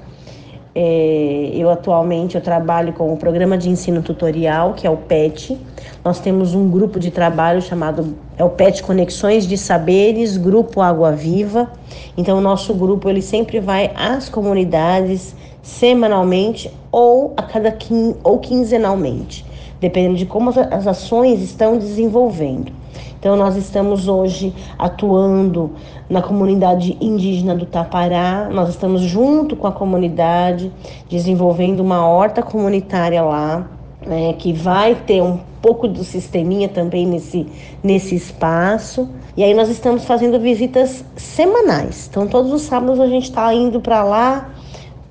É, 0.75 1.51
eu 1.55 1.69
atualmente 1.69 2.35
eu 2.35 2.41
trabalho 2.41 2.95
com 2.95 3.13
o 3.13 3.17
programa 3.17 3.59
de 3.59 3.69
ensino 3.69 4.03
tutorial, 4.03 4.73
que 4.73 4.87
é 4.87 4.91
o 4.91 4.97
PET. 4.97 5.59
Nós 6.03 6.19
temos 6.19 6.55
um 6.55 6.71
grupo 6.71 6.99
de 6.99 7.11
trabalho 7.11 7.61
chamado 7.61 8.15
é 8.39 8.45
o 8.45 8.49
PET 8.49 8.83
Conexões 8.83 9.47
de 9.47 9.59
Saberes, 9.59 10.39
Grupo 10.39 10.81
Água 10.81 11.13
Viva. 11.13 11.71
Então 12.17 12.39
o 12.39 12.41
nosso 12.41 12.73
grupo 12.73 13.09
ele 13.09 13.21
sempre 13.21 13.61
vai 13.61 13.91
às 13.95 14.29
comunidades 14.29 15.35
semanalmente 15.63 16.71
ou 16.91 17.35
a 17.37 17.43
cada 17.43 17.71
quin, 17.71 18.17
ou 18.25 18.39
quinzenalmente, 18.39 19.45
dependendo 19.81 20.17
de 20.17 20.27
como 20.27 20.51
as 20.51 20.87
ações 20.87 21.41
estão 21.43 21.79
desenvolvendo. 21.79 22.73
Então, 23.19 23.37
nós 23.37 23.57
estamos 23.57 24.09
hoje 24.09 24.53
atuando 24.79 25.73
na 26.11 26.21
comunidade 26.21 26.97
indígena 27.01 27.55
do 27.55 27.65
Tapará, 27.65 28.49
nós 28.53 28.71
estamos 28.71 29.03
junto 29.03 29.57
com 29.57 29.67
a 29.67 29.73
comunidade, 29.73 30.73
desenvolvendo 31.09 31.81
uma 31.81 32.07
horta 32.07 32.43
comunitária 32.43 33.23
lá, 33.23 33.69
né, 34.07 34.33
que 34.35 34.53
vai 34.53 34.95
ter 34.95 35.23
um 35.23 35.39
pouco 35.61 35.87
do 35.87 36.03
sisteminha 36.03 36.69
também 36.69 37.07
nesse, 37.07 37.47
nesse 37.83 38.17
espaço. 38.17 39.09
E 39.37 39.45
aí 39.45 39.55
nós 39.55 39.69
estamos 39.69 40.05
fazendo 40.05 40.41
visitas 40.41 41.05
semanais. 41.17 42.09
Então, 42.11 42.27
todos 42.27 42.53
os 42.53 42.63
sábados 42.63 42.99
a 43.01 43.07
gente 43.07 43.25
está 43.25 43.55
indo 43.55 43.81
para 43.81 44.03
lá 44.03 44.51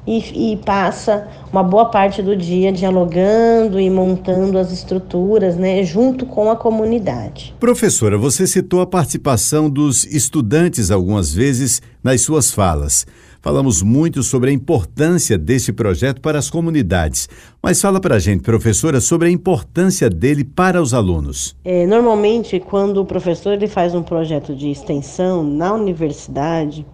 e, 0.05 0.53
e, 0.53 0.57
passa 0.57 1.27
uma 1.51 1.63
boa 1.63 1.85
parte 1.85 2.21
do 2.21 2.35
dia 2.35 2.71
dialogando 2.71 3.79
e 3.79 3.89
montando 3.89 4.57
as 4.57 4.71
estruturas, 4.71 5.55
né, 5.55 5.83
junto 5.83 6.25
com 6.25 6.49
a 6.49 6.55
comunidade. 6.55 7.55
Professora, 7.59 8.17
você 8.17 8.47
citou 8.47 8.81
a 8.81 8.87
participação 8.87 9.69
dos 9.69 10.05
estudantes 10.05 10.89
algumas 10.89 11.33
vezes 11.33 11.81
nas 12.03 12.21
suas 12.21 12.51
falas. 12.51 13.05
Falamos 13.41 13.81
muito 13.81 14.21
sobre 14.21 14.51
a 14.51 14.53
importância 14.53 15.35
desse 15.35 15.73
projeto 15.73 16.21
para 16.21 16.37
as 16.37 16.47
comunidades. 16.47 17.27
Mas 17.61 17.81
fala 17.81 17.99
para 17.99 18.15
a 18.15 18.19
gente, 18.19 18.43
professora, 18.43 19.01
sobre 19.01 19.29
a 19.29 19.31
importância 19.31 20.07
dele 20.11 20.43
para 20.43 20.79
os 20.79 20.93
alunos. 20.93 21.55
É, 21.65 21.87
normalmente, 21.87 22.59
quando 22.59 22.97
o 22.97 23.05
professor 23.05 23.53
ele 23.53 23.67
faz 23.67 23.95
um 23.95 24.03
projeto 24.03 24.55
de 24.55 24.69
extensão 24.69 25.43
na 25.43 25.73
universidade, 25.73 26.85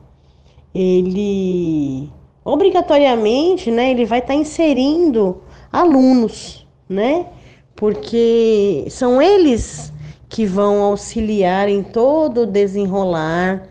ele 0.73 2.09
obrigatoriamente, 2.47 3.69
né, 3.69 3.91
ele 3.91 4.05
vai 4.05 4.19
estar 4.19 4.33
tá 4.33 4.39
inserindo 4.39 5.41
alunos, 5.69 6.65
né? 6.88 7.25
Porque 7.75 8.86
são 8.89 9.21
eles 9.21 9.91
que 10.29 10.45
vão 10.45 10.81
auxiliar 10.81 11.67
em 11.67 11.83
todo 11.83 12.43
o 12.43 12.45
desenrolar 12.45 13.67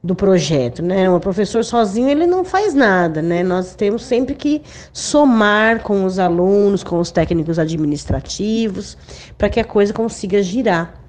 do 0.00 0.14
projeto, 0.14 0.82
né? 0.82 1.10
O 1.10 1.18
professor 1.18 1.64
sozinho 1.64 2.08
ele 2.08 2.24
não 2.24 2.44
faz 2.44 2.74
nada, 2.74 3.20
né? 3.20 3.42
Nós 3.42 3.74
temos 3.74 4.04
sempre 4.04 4.36
que 4.36 4.62
somar 4.92 5.82
com 5.82 6.04
os 6.04 6.20
alunos, 6.20 6.84
com 6.84 7.00
os 7.00 7.10
técnicos 7.10 7.58
administrativos, 7.58 8.96
para 9.36 9.48
que 9.48 9.58
a 9.58 9.64
coisa 9.64 9.92
consiga 9.92 10.40
girar. 10.40 11.01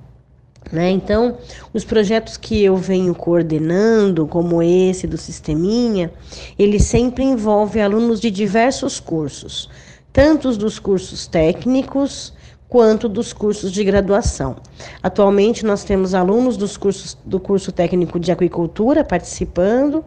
Né? 0.73 0.89
Então, 0.89 1.37
os 1.71 1.85
projetos 1.85 2.35
que 2.35 2.63
eu 2.63 2.75
venho 2.75 3.13
coordenando, 3.13 4.25
como 4.25 4.63
esse 4.63 5.05
do 5.05 5.17
Sisteminha, 5.19 6.11
ele 6.57 6.79
sempre 6.79 7.23
envolve 7.23 7.79
alunos 7.79 8.19
de 8.19 8.31
diversos 8.31 8.99
cursos, 8.99 9.69
tanto 10.11 10.51
dos 10.57 10.79
cursos 10.79 11.27
técnicos 11.27 12.33
quanto 12.67 13.07
dos 13.07 13.33
cursos 13.33 13.71
de 13.71 13.83
graduação. 13.83 14.55
Atualmente 15.03 15.63
nós 15.63 15.83
temos 15.83 16.15
alunos 16.15 16.57
dos 16.57 16.75
cursos 16.75 17.15
do 17.23 17.39
curso 17.39 17.71
técnico 17.71 18.19
de 18.19 18.31
aquicultura 18.31 19.03
participando, 19.03 20.03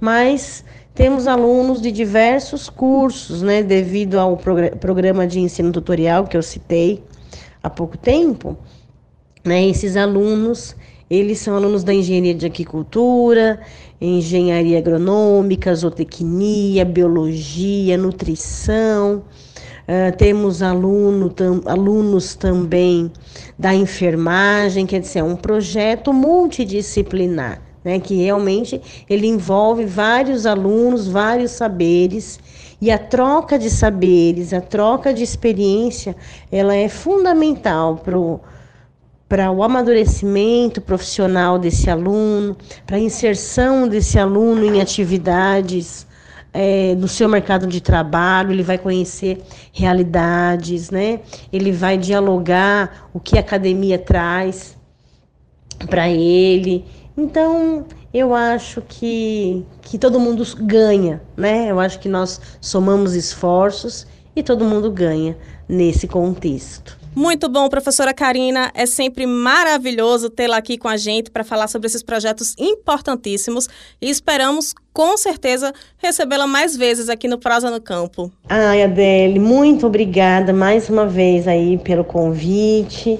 mas 0.00 0.64
temos 0.94 1.26
alunos 1.26 1.82
de 1.82 1.92
diversos 1.92 2.70
cursos, 2.70 3.42
né, 3.42 3.62
devido 3.62 4.18
ao 4.18 4.38
programa 4.80 5.26
de 5.26 5.40
ensino 5.40 5.70
tutorial 5.70 6.26
que 6.26 6.38
eu 6.38 6.42
citei 6.42 7.04
há 7.62 7.68
pouco 7.68 7.98
tempo. 7.98 8.56
Né? 9.46 9.68
Esses 9.68 9.96
alunos, 9.96 10.74
eles 11.08 11.38
são 11.38 11.54
alunos 11.54 11.84
da 11.84 11.94
engenharia 11.94 12.34
de 12.34 12.44
aquicultura, 12.44 13.60
engenharia 14.00 14.78
agronômica, 14.78 15.72
zootecnia, 15.72 16.84
biologia, 16.84 17.96
nutrição. 17.96 19.22
Uh, 19.86 20.16
temos 20.16 20.62
aluno, 20.62 21.30
tam, 21.30 21.60
alunos 21.64 22.34
também 22.34 23.12
da 23.56 23.72
enfermagem, 23.72 24.84
quer 24.84 24.98
dizer, 24.98 25.20
é 25.20 25.22
um 25.22 25.36
projeto 25.36 26.12
multidisciplinar, 26.12 27.62
né, 27.84 28.00
que 28.00 28.16
realmente 28.16 28.82
ele 29.08 29.28
envolve 29.28 29.84
vários 29.84 30.44
alunos, 30.44 31.06
vários 31.06 31.52
saberes, 31.52 32.40
e 32.80 32.90
a 32.90 32.98
troca 32.98 33.56
de 33.56 33.70
saberes, 33.70 34.52
a 34.52 34.60
troca 34.60 35.14
de 35.14 35.22
experiência, 35.22 36.16
ela 36.50 36.74
é 36.74 36.88
fundamental 36.88 37.94
para 38.04 38.18
o 38.18 38.40
para 39.28 39.50
o 39.50 39.62
amadurecimento 39.62 40.80
profissional 40.80 41.58
desse 41.58 41.90
aluno, 41.90 42.56
para 42.86 42.96
a 42.96 43.00
inserção 43.00 43.88
desse 43.88 44.18
aluno 44.18 44.64
em 44.64 44.80
atividades 44.80 46.06
é, 46.52 46.94
do 46.94 47.06
seu 47.06 47.28
mercado 47.28 47.66
de 47.66 47.80
trabalho, 47.80 48.52
ele 48.52 48.62
vai 48.62 48.78
conhecer 48.78 49.42
realidades, 49.72 50.90
né? 50.90 51.20
Ele 51.52 51.70
vai 51.70 51.98
dialogar 51.98 53.10
o 53.12 53.20
que 53.20 53.36
a 53.36 53.40
academia 53.40 53.98
traz 53.98 54.74
para 55.90 56.08
ele. 56.08 56.84
Então, 57.14 57.84
eu 58.12 58.34
acho 58.34 58.80
que, 58.80 59.66
que 59.82 59.98
todo 59.98 60.18
mundo 60.18 60.42
ganha, 60.60 61.20
né? 61.36 61.70
Eu 61.70 61.78
acho 61.78 61.98
que 61.98 62.08
nós 62.08 62.40
somamos 62.58 63.14
esforços 63.14 64.06
e 64.34 64.42
todo 64.42 64.64
mundo 64.64 64.90
ganha 64.90 65.36
nesse 65.68 66.08
contexto. 66.08 66.96
Muito 67.18 67.48
bom, 67.48 67.66
professora 67.70 68.12
Karina. 68.12 68.70
É 68.74 68.84
sempre 68.84 69.26
maravilhoso 69.26 70.28
tê-la 70.28 70.58
aqui 70.58 70.76
com 70.76 70.86
a 70.86 70.98
gente 70.98 71.30
para 71.30 71.42
falar 71.42 71.66
sobre 71.66 71.86
esses 71.86 72.02
projetos 72.02 72.54
importantíssimos 72.58 73.66
e 74.02 74.10
esperamos, 74.10 74.74
com 74.92 75.16
certeza, 75.16 75.72
recebê-la 75.96 76.46
mais 76.46 76.76
vezes 76.76 77.08
aqui 77.08 77.26
no 77.26 77.38
Prosa 77.38 77.70
no 77.70 77.80
Campo. 77.80 78.30
Ai, 78.46 78.82
Adele, 78.82 79.38
muito 79.38 79.86
obrigada 79.86 80.52
mais 80.52 80.90
uma 80.90 81.06
vez 81.06 81.48
aí 81.48 81.78
pelo 81.78 82.04
convite. 82.04 83.18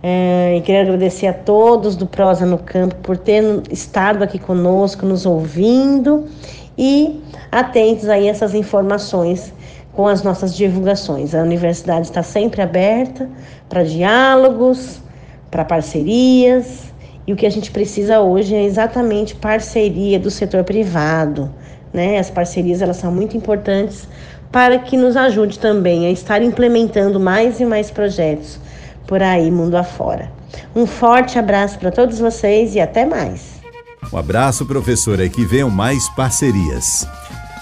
É, 0.00 0.54
e 0.56 0.60
queria 0.60 0.82
agradecer 0.82 1.26
a 1.26 1.34
todos 1.34 1.96
do 1.96 2.06
Prosa 2.06 2.46
no 2.46 2.58
Campo 2.58 2.94
por 3.02 3.18
ter 3.18 3.42
estado 3.72 4.22
aqui 4.22 4.38
conosco, 4.38 5.04
nos 5.04 5.26
ouvindo 5.26 6.28
e 6.78 7.20
atentos 7.50 8.08
aí 8.08 8.28
a 8.28 8.30
essas 8.30 8.54
informações 8.54 9.52
com 9.92 10.06
as 10.06 10.22
nossas 10.22 10.54
divulgações. 10.56 11.34
A 11.34 11.42
universidade 11.42 12.06
está 12.06 12.22
sempre 12.22 12.62
aberta 12.62 13.28
para 13.68 13.82
diálogos, 13.82 15.00
para 15.50 15.64
parcerias, 15.64 16.92
e 17.26 17.32
o 17.32 17.36
que 17.36 17.46
a 17.46 17.50
gente 17.50 17.70
precisa 17.70 18.20
hoje 18.20 18.54
é 18.54 18.64
exatamente 18.64 19.34
parceria 19.34 20.18
do 20.18 20.30
setor 20.30 20.64
privado. 20.64 21.50
Né? 21.92 22.18
As 22.18 22.30
parcerias 22.30 22.80
elas 22.82 22.96
são 22.96 23.12
muito 23.12 23.36
importantes 23.36 24.08
para 24.50 24.78
que 24.78 24.96
nos 24.96 25.16
ajude 25.16 25.58
também 25.58 26.06
a 26.06 26.10
estar 26.10 26.42
implementando 26.42 27.20
mais 27.20 27.60
e 27.60 27.64
mais 27.64 27.90
projetos 27.90 28.58
por 29.06 29.22
aí, 29.22 29.50
mundo 29.50 29.76
afora. 29.76 30.30
Um 30.74 30.86
forte 30.86 31.38
abraço 31.38 31.78
para 31.78 31.90
todos 31.90 32.18
vocês 32.18 32.74
e 32.74 32.80
até 32.80 33.04
mais. 33.04 33.60
Um 34.12 34.18
abraço, 34.18 34.66
professora, 34.66 35.24
e 35.24 35.30
que 35.30 35.44
venham 35.44 35.70
mais 35.70 36.08
parcerias. 36.10 37.06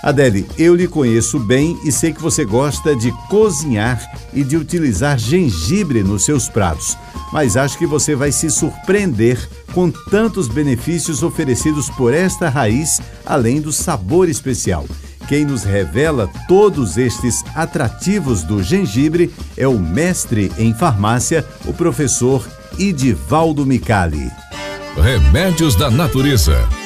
Adele, 0.03 0.47
eu 0.57 0.75
lhe 0.75 0.89
conheço 0.89 1.39
bem 1.39 1.79
e 1.85 1.93
sei 1.93 2.13
que 2.13 2.23
você 2.23 2.45
gosta 2.45 2.97
de 2.97 3.13
cozinhar 3.29 4.01
e 4.33 4.43
de 4.43 4.57
utilizar 4.57 5.19
gengibre 5.19 6.03
nos 6.03 6.25
seus 6.25 6.49
pratos, 6.49 6.97
mas 7.33 7.57
acho 7.57 7.77
que 7.77 7.87
você 7.87 8.15
vai 8.15 8.33
se 8.33 8.51
surpreender 8.51 9.39
com 9.75 9.91
tantos 9.91 10.49
benefícios 10.49 11.23
oferecidos 11.23 11.91
por 11.91 12.15
esta 12.15 12.49
raiz, 12.49 13.01
além 13.27 13.61
do 13.61 13.73
sabor 13.73 14.29
especial. 14.29 14.87
Quem 15.29 15.45
nos 15.45 15.63
revela 15.63 16.29
todos 16.49 16.97
estes 16.97 17.45
atrativos 17.55 18.43
do 18.43 18.63
gengibre 18.63 19.33
é 19.57 19.69
o 19.69 19.79
mestre 19.79 20.51
em 20.59 20.75
farmácia, 20.75 21.47
o 21.67 21.73
professor 21.73 22.49
Idivaldo 22.79 23.65
Micali. 23.67 24.31
Remédios 24.97 25.77
da 25.77 25.89
Natureza 25.89 26.80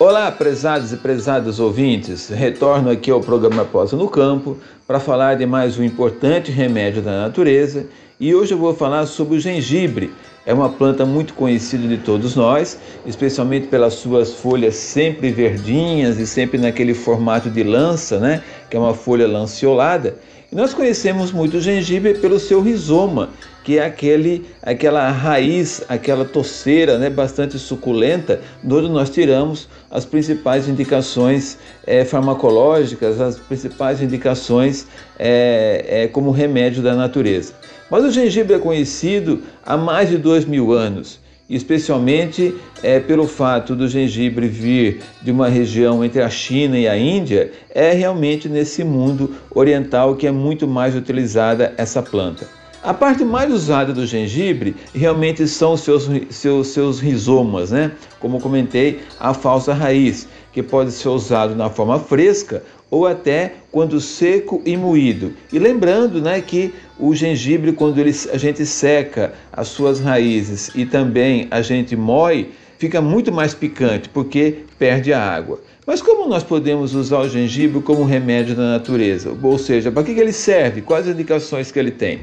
Olá, 0.00 0.30
prezados 0.30 0.92
e 0.92 0.96
prezadas 0.96 1.58
ouvintes. 1.58 2.28
Retorno 2.28 2.88
aqui 2.88 3.10
ao 3.10 3.20
programa 3.20 3.64
Posa 3.64 3.96
no 3.96 4.08
Campo 4.08 4.56
para 4.86 5.00
falar 5.00 5.34
de 5.34 5.44
mais 5.44 5.76
um 5.76 5.82
importante 5.82 6.52
remédio 6.52 7.02
da 7.02 7.22
natureza 7.22 7.84
e 8.20 8.32
hoje 8.32 8.54
eu 8.54 8.58
vou 8.58 8.72
falar 8.72 9.06
sobre 9.06 9.36
o 9.36 9.40
gengibre. 9.40 10.14
É 10.46 10.54
uma 10.54 10.68
planta 10.68 11.04
muito 11.04 11.34
conhecida 11.34 11.88
de 11.88 11.96
todos 11.96 12.36
nós, 12.36 12.78
especialmente 13.04 13.66
pelas 13.66 13.94
suas 13.94 14.34
folhas 14.34 14.76
sempre 14.76 15.32
verdinhas 15.32 16.16
e 16.20 16.28
sempre 16.28 16.58
naquele 16.58 16.94
formato 16.94 17.50
de 17.50 17.64
lança, 17.64 18.20
né? 18.20 18.40
Que 18.70 18.76
é 18.76 18.80
uma 18.80 18.94
folha 18.94 19.26
lanceolada. 19.26 20.16
E 20.52 20.54
nós 20.54 20.72
conhecemos 20.72 21.32
muito 21.32 21.56
o 21.56 21.60
gengibre 21.60 22.14
pelo 22.14 22.38
seu 22.38 22.62
rizoma, 22.62 23.30
que 23.68 23.76
é 23.76 23.84
aquele, 23.84 24.46
aquela 24.62 25.10
raiz, 25.10 25.84
aquela 25.90 26.24
toceira 26.24 26.96
né, 26.96 27.10
bastante 27.10 27.58
suculenta, 27.58 28.40
onde 28.64 28.88
nós 28.88 29.10
tiramos 29.10 29.68
as 29.90 30.06
principais 30.06 30.66
indicações 30.66 31.58
é, 31.86 32.02
farmacológicas, 32.02 33.20
as 33.20 33.38
principais 33.38 34.00
indicações 34.00 34.86
é, 35.18 35.84
é, 35.86 36.08
como 36.08 36.30
remédio 36.30 36.82
da 36.82 36.94
natureza. 36.94 37.52
Mas 37.90 38.04
o 38.04 38.10
gengibre 38.10 38.54
é 38.54 38.58
conhecido 38.58 39.42
há 39.62 39.76
mais 39.76 40.08
de 40.08 40.16
dois 40.16 40.46
mil 40.46 40.72
anos 40.72 41.20
especialmente 41.50 42.54
é, 42.82 43.00
pelo 43.00 43.26
fato 43.26 43.74
do 43.74 43.88
gengibre 43.88 44.48
vir 44.48 45.00
de 45.22 45.30
uma 45.30 45.48
região 45.48 46.04
entre 46.04 46.20
a 46.20 46.28
China 46.28 46.78
e 46.78 46.86
a 46.86 46.94
Índia, 46.94 47.52
é 47.74 47.92
realmente 47.92 48.50
nesse 48.50 48.84
mundo 48.84 49.34
oriental 49.50 50.14
que 50.14 50.26
é 50.26 50.30
muito 50.30 50.68
mais 50.68 50.94
utilizada 50.94 51.72
essa 51.78 52.02
planta. 52.02 52.57
A 52.82 52.94
parte 52.94 53.24
mais 53.24 53.52
usada 53.52 53.92
do 53.92 54.06
gengibre 54.06 54.76
realmente 54.94 55.48
são 55.48 55.72
os 55.72 55.80
seus, 55.80 56.08
seus, 56.30 56.68
seus 56.68 57.00
rizomas, 57.00 57.72
né? 57.72 57.90
Como 58.20 58.40
comentei, 58.40 59.00
a 59.18 59.34
falsa 59.34 59.74
raiz, 59.74 60.28
que 60.52 60.62
pode 60.62 60.92
ser 60.92 61.08
usado 61.08 61.56
na 61.56 61.68
forma 61.68 61.98
fresca 61.98 62.62
ou 62.88 63.04
até 63.04 63.54
quando 63.72 64.00
seco 64.00 64.62
e 64.64 64.76
moído. 64.76 65.32
E 65.52 65.58
lembrando 65.58 66.22
né, 66.22 66.40
que 66.40 66.72
o 66.98 67.14
gengibre, 67.14 67.72
quando 67.72 67.98
ele, 67.98 68.14
a 68.32 68.38
gente 68.38 68.64
seca 68.64 69.34
as 69.52 69.68
suas 69.68 69.98
raízes 69.98 70.70
e 70.74 70.86
também 70.86 71.48
a 71.50 71.60
gente 71.60 71.96
moe, 71.96 72.50
fica 72.78 73.00
muito 73.00 73.32
mais 73.32 73.54
picante 73.54 74.08
porque 74.08 74.60
perde 74.78 75.12
a 75.12 75.20
água. 75.20 75.60
Mas 75.84 76.00
como 76.00 76.28
nós 76.28 76.44
podemos 76.44 76.94
usar 76.94 77.20
o 77.20 77.28
gengibre 77.28 77.82
como 77.82 78.04
remédio 78.04 78.54
da 78.54 78.72
natureza? 78.72 79.36
Ou 79.42 79.58
seja, 79.58 79.90
para 79.90 80.04
que 80.04 80.12
ele 80.12 80.32
serve? 80.32 80.80
Quais 80.80 81.08
as 81.08 81.14
indicações 81.14 81.72
que 81.72 81.78
ele 81.78 81.90
tem? 81.90 82.20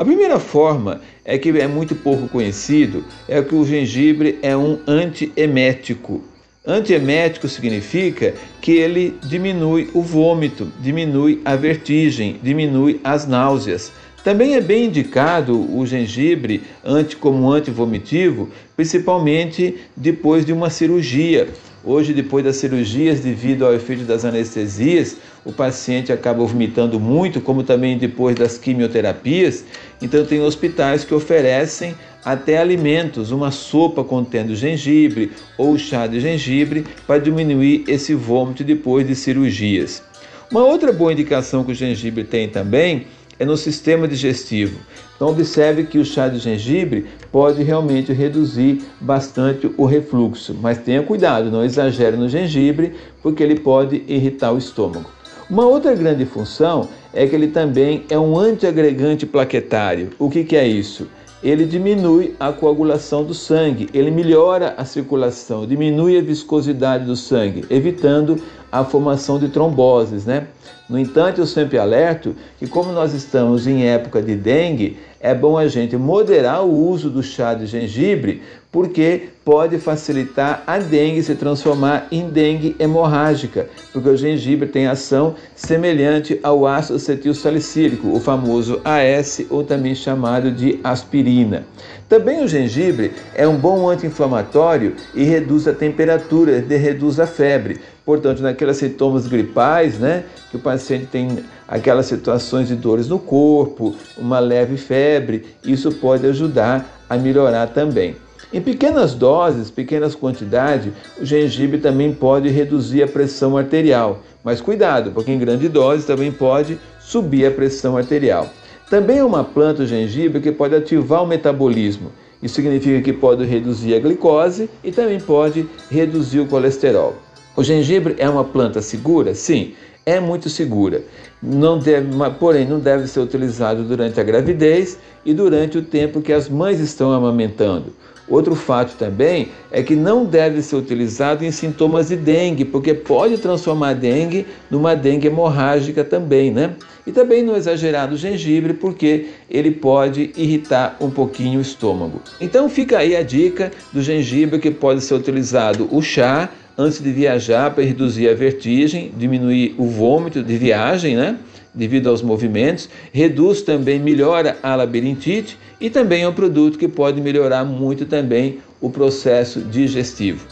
A 0.00 0.04
primeira 0.10 0.40
forma 0.40 1.02
é 1.26 1.36
que 1.36 1.50
é 1.50 1.66
muito 1.66 1.94
pouco 1.94 2.26
conhecido, 2.26 3.04
é 3.28 3.42
que 3.42 3.54
o 3.54 3.66
gengibre 3.66 4.38
é 4.40 4.56
um 4.56 4.78
antiemético. 4.86 6.22
Antiemético 6.66 7.46
significa 7.46 8.32
que 8.62 8.72
ele 8.72 9.18
diminui 9.22 9.90
o 9.92 10.00
vômito, 10.00 10.72
diminui 10.80 11.42
a 11.44 11.54
vertigem, 11.54 12.40
diminui 12.42 12.98
as 13.04 13.26
náuseas. 13.26 13.92
Também 14.24 14.54
é 14.54 14.60
bem 14.62 14.86
indicado 14.86 15.54
o 15.54 15.84
gengibre 15.84 16.62
anti, 16.82 17.16
como 17.16 17.52
antivomitivo, 17.52 18.48
principalmente 18.74 19.76
depois 19.94 20.46
de 20.46 20.52
uma 20.54 20.70
cirurgia. 20.70 21.46
Hoje, 21.82 22.12
depois 22.12 22.44
das 22.44 22.56
cirurgias, 22.56 23.20
devido 23.20 23.64
ao 23.64 23.72
efeito 23.72 24.04
das 24.04 24.26
anestesias, 24.26 25.16
o 25.46 25.50
paciente 25.50 26.12
acaba 26.12 26.44
vomitando 26.44 27.00
muito, 27.00 27.40
como 27.40 27.62
também 27.62 27.96
depois 27.96 28.36
das 28.36 28.58
quimioterapias. 28.58 29.64
Então, 30.00 30.24
tem 30.24 30.40
hospitais 30.40 31.04
que 31.04 31.14
oferecem 31.14 31.94
até 32.24 32.58
alimentos, 32.58 33.30
uma 33.30 33.50
sopa 33.50 34.04
contendo 34.04 34.54
gengibre 34.54 35.32
ou 35.56 35.78
chá 35.78 36.06
de 36.06 36.20
gengibre 36.20 36.84
para 37.06 37.18
diminuir 37.18 37.84
esse 37.88 38.14
vômito 38.14 38.62
depois 38.62 39.06
de 39.06 39.14
cirurgias. 39.14 40.02
Uma 40.50 40.64
outra 40.64 40.92
boa 40.92 41.12
indicação 41.12 41.64
que 41.64 41.72
o 41.72 41.74
gengibre 41.74 42.24
tem 42.24 42.48
também 42.48 43.06
é 43.38 43.44
no 43.44 43.56
sistema 43.56 44.06
digestivo. 44.06 44.78
Então 45.16 45.28
observe 45.28 45.84
que 45.84 45.98
o 45.98 46.04
chá 46.04 46.28
de 46.28 46.38
gengibre 46.38 47.06
pode 47.30 47.62
realmente 47.62 48.12
reduzir 48.12 48.82
bastante 49.00 49.70
o 49.76 49.86
refluxo, 49.86 50.54
mas 50.60 50.78
tenha 50.78 51.02
cuidado, 51.02 51.50
não 51.50 51.64
exagere 51.64 52.16
no 52.16 52.28
gengibre, 52.28 52.94
porque 53.22 53.42
ele 53.42 53.58
pode 53.58 54.02
irritar 54.06 54.52
o 54.52 54.58
estômago. 54.58 55.10
Uma 55.48 55.66
outra 55.66 55.94
grande 55.94 56.24
função 56.24 56.88
é 57.12 57.26
que 57.26 57.34
ele 57.34 57.48
também 57.48 58.04
é 58.08 58.18
um 58.18 58.38
antiagregante 58.38 59.26
plaquetário. 59.26 60.10
O 60.18 60.30
que, 60.30 60.44
que 60.44 60.56
é 60.56 60.66
isso? 60.66 61.08
ele 61.42 61.64
diminui 61.64 62.34
a 62.38 62.52
coagulação 62.52 63.24
do 63.24 63.32
sangue, 63.32 63.88
ele 63.94 64.10
melhora 64.10 64.74
a 64.76 64.84
circulação, 64.84 65.66
diminui 65.66 66.18
a 66.18 66.22
viscosidade 66.22 67.06
do 67.06 67.16
sangue, 67.16 67.64
evitando 67.70 68.40
a 68.70 68.84
formação 68.84 69.38
de 69.38 69.48
tromboses, 69.48 70.24
né? 70.24 70.46
No 70.88 70.98
entanto, 70.98 71.40
eu 71.40 71.46
sempre 71.46 71.78
alerto 71.78 72.34
que 72.58 72.66
como 72.66 72.90
nós 72.92 73.14
estamos 73.14 73.66
em 73.66 73.84
época 73.86 74.20
de 74.20 74.34
dengue, 74.34 74.98
é 75.20 75.32
bom 75.34 75.56
a 75.56 75.68
gente 75.68 75.96
moderar 75.96 76.64
o 76.64 76.88
uso 76.88 77.08
do 77.08 77.22
chá 77.22 77.54
de 77.54 77.66
gengibre, 77.66 78.42
porque 78.72 79.28
pode 79.44 79.78
facilitar 79.78 80.64
a 80.66 80.78
dengue 80.78 81.22
se 81.22 81.34
transformar 81.34 82.08
em 82.10 82.28
dengue 82.28 82.74
hemorrágica, 82.78 83.68
porque 83.92 84.08
o 84.08 84.16
gengibre 84.16 84.68
tem 84.68 84.86
ação 84.86 85.34
semelhante 85.54 86.40
ao 86.42 86.66
ácido 86.66 86.96
acetil 86.96 87.34
salicílico, 87.34 88.08
o 88.08 88.18
famoso 88.18 88.80
AS 88.84 89.42
ou 89.50 89.62
também 89.62 89.94
chamado 89.94 90.50
de 90.50 90.80
aspirina. 90.82 91.66
Também 92.10 92.42
o 92.42 92.48
gengibre 92.48 93.12
é 93.36 93.46
um 93.46 93.56
bom 93.56 93.88
anti-inflamatório 93.88 94.96
e 95.14 95.22
reduz 95.22 95.68
a 95.68 95.72
temperatura, 95.72 96.58
reduz 96.58 97.20
a 97.20 97.26
febre. 97.26 97.78
Portanto, 98.04 98.42
naqueles 98.42 98.78
sintomas 98.78 99.28
gripais, 99.28 99.96
né, 100.00 100.24
que 100.50 100.56
o 100.56 100.58
paciente 100.58 101.06
tem 101.06 101.38
aquelas 101.68 102.06
situações 102.06 102.66
de 102.66 102.74
dores 102.74 103.06
no 103.06 103.20
corpo, 103.20 103.94
uma 104.18 104.40
leve 104.40 104.76
febre, 104.76 105.46
isso 105.64 105.92
pode 105.92 106.26
ajudar 106.26 106.84
a 107.08 107.16
melhorar 107.16 107.68
também. 107.68 108.16
Em 108.52 108.60
pequenas 108.60 109.14
doses, 109.14 109.70
pequenas 109.70 110.16
quantidades, 110.16 110.92
o 111.16 111.24
gengibre 111.24 111.78
também 111.78 112.12
pode 112.12 112.48
reduzir 112.48 113.04
a 113.04 113.06
pressão 113.06 113.56
arterial. 113.56 114.18
Mas 114.42 114.60
cuidado, 114.60 115.12
porque 115.12 115.30
em 115.30 115.38
grande 115.38 115.68
dose 115.68 116.04
também 116.04 116.32
pode 116.32 116.76
subir 116.98 117.46
a 117.46 117.52
pressão 117.52 117.96
arterial. 117.96 118.50
Também 118.90 119.18
é 119.18 119.24
uma 119.24 119.44
planta 119.44 119.84
o 119.84 119.86
gengibre 119.86 120.40
que 120.40 120.50
pode 120.50 120.74
ativar 120.74 121.22
o 121.22 121.26
metabolismo. 121.26 122.10
Isso 122.42 122.56
significa 122.56 123.00
que 123.00 123.12
pode 123.12 123.44
reduzir 123.44 123.94
a 123.94 124.00
glicose 124.00 124.68
e 124.82 124.90
também 124.90 125.20
pode 125.20 125.64
reduzir 125.88 126.40
o 126.40 126.46
colesterol. 126.46 127.14
O 127.56 127.62
gengibre 127.62 128.16
é 128.18 128.28
uma 128.28 128.42
planta 128.42 128.82
segura? 128.82 129.32
Sim, 129.32 129.74
é 130.04 130.18
muito 130.18 130.48
segura. 130.48 131.04
Não 131.40 131.78
deve, 131.78 132.08
porém, 132.40 132.66
não 132.66 132.80
deve 132.80 133.06
ser 133.06 133.20
utilizado 133.20 133.84
durante 133.84 134.18
a 134.18 134.24
gravidez 134.24 134.98
e 135.24 135.32
durante 135.32 135.78
o 135.78 135.82
tempo 135.82 136.20
que 136.20 136.32
as 136.32 136.48
mães 136.48 136.80
estão 136.80 137.12
amamentando. 137.12 137.94
Outro 138.30 138.54
fato 138.54 138.96
também 138.96 139.48
é 139.72 139.82
que 139.82 139.96
não 139.96 140.24
deve 140.24 140.62
ser 140.62 140.76
utilizado 140.76 141.44
em 141.44 141.50
sintomas 141.50 142.08
de 142.08 142.16
dengue, 142.16 142.64
porque 142.64 142.94
pode 142.94 143.36
transformar 143.38 143.88
a 143.88 143.94
dengue 143.94 144.46
numa 144.70 144.94
dengue 144.94 145.26
hemorrágica 145.26 146.04
também, 146.04 146.52
né? 146.52 146.76
E 147.04 147.10
também 147.10 147.42
não 147.42 147.56
exagerar 147.56 148.08
no 148.08 148.16
gengibre, 148.16 148.72
porque 148.72 149.26
ele 149.50 149.72
pode 149.72 150.30
irritar 150.36 150.96
um 151.00 151.10
pouquinho 151.10 151.58
o 151.58 151.62
estômago. 151.62 152.20
Então 152.40 152.68
fica 152.68 152.98
aí 152.98 153.16
a 153.16 153.22
dica 153.22 153.72
do 153.92 154.00
gengibre 154.00 154.60
que 154.60 154.70
pode 154.70 155.00
ser 155.00 155.14
utilizado 155.14 155.88
o 155.90 156.00
chá 156.00 156.48
antes 156.80 157.02
de 157.02 157.12
viajar 157.12 157.70
para 157.72 157.84
reduzir 157.84 158.28
a 158.28 158.34
vertigem, 158.34 159.12
diminuir 159.16 159.74
o 159.76 159.86
vômito 159.86 160.42
de 160.42 160.56
viagem, 160.56 161.14
né? 161.14 161.36
Devido 161.74 162.08
aos 162.08 162.22
movimentos, 162.22 162.88
reduz 163.12 163.60
também, 163.60 164.00
melhora 164.00 164.56
a 164.62 164.74
labirintite 164.74 165.58
e 165.80 165.90
também 165.90 166.22
é 166.22 166.28
um 166.28 166.32
produto 166.32 166.78
que 166.78 166.88
pode 166.88 167.20
melhorar 167.20 167.64
muito 167.64 168.06
também 168.06 168.58
o 168.80 168.88
processo 168.88 169.60
digestivo. 169.60 170.46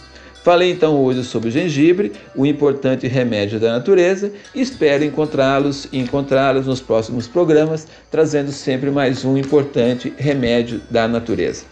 Falei 0.45 0.71
então 0.71 1.03
hoje 1.03 1.25
sobre 1.25 1.49
o 1.49 1.53
gengibre, 1.53 2.13
o 2.37 2.47
importante 2.47 3.09
remédio 3.09 3.59
da 3.59 3.73
natureza. 3.73 4.31
Espero 4.55 5.05
encontrá-los 5.05 5.89
e 5.91 5.99
encontrá-los 5.99 6.67
nos 6.67 6.81
próximos 6.81 7.27
programas, 7.27 7.89
trazendo 8.11 8.53
sempre 8.53 8.91
mais 8.91 9.25
um 9.25 9.37
importante 9.37 10.13
remédio 10.17 10.81
da 10.91 11.09
natureza. 11.09 11.65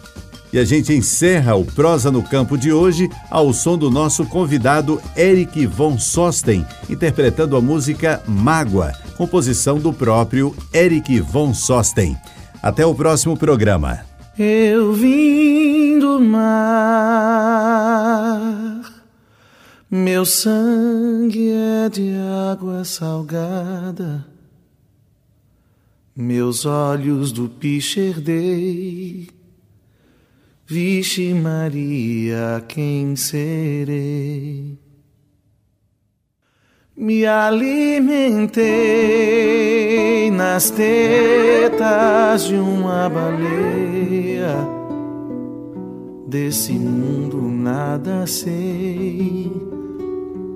E 0.56 0.58
a 0.58 0.64
gente 0.64 0.94
encerra 0.94 1.54
o 1.54 1.66
Prosa 1.66 2.10
no 2.10 2.24
Campo 2.24 2.58
de 2.58 2.72
hoje 2.72 3.10
ao 3.30 3.52
som 3.52 3.78
do 3.78 3.92
nosso 3.92 4.26
convidado 4.26 5.02
Eric 5.14 5.66
von 5.66 6.00
Sosten, 6.00 6.66
interpretando 6.90 7.58
a 7.58 7.62
música 7.62 8.24
Mágoa, 8.26 8.94
composição 9.18 9.78
do 9.78 9.92
próprio 9.92 10.56
Eric 10.74 11.20
von 11.20 11.54
Sosten. 11.54 12.16
Até 12.64 12.86
o 12.86 12.96
próximo 12.96 13.36
programa. 13.36 14.00
Eu 14.40 14.94
vim 14.94 16.00
do 16.00 16.22
mar, 16.22 16.46
meu 19.92 20.26
sangue 20.26 21.52
é 21.52 21.90
de 21.90 22.14
água 22.50 22.86
salgada, 22.86 24.26
meus 26.16 26.66
olhos 26.66 27.34
do 27.34 27.50
piche 27.50 28.00
herdei 28.00 29.35
Vixe 30.68 31.32
Maria, 31.32 32.66
quem 32.68 33.16
serei? 33.16 34.80
Me 36.98 37.24
alimentei 37.24 38.66
nas 40.32 40.72
tetas 40.72 42.46
de 42.48 42.56
uma 42.56 43.08
baleia. 43.08 44.68
Desse 46.28 46.74
mundo 46.74 47.44
nada 47.44 48.26
sei. 48.26 49.52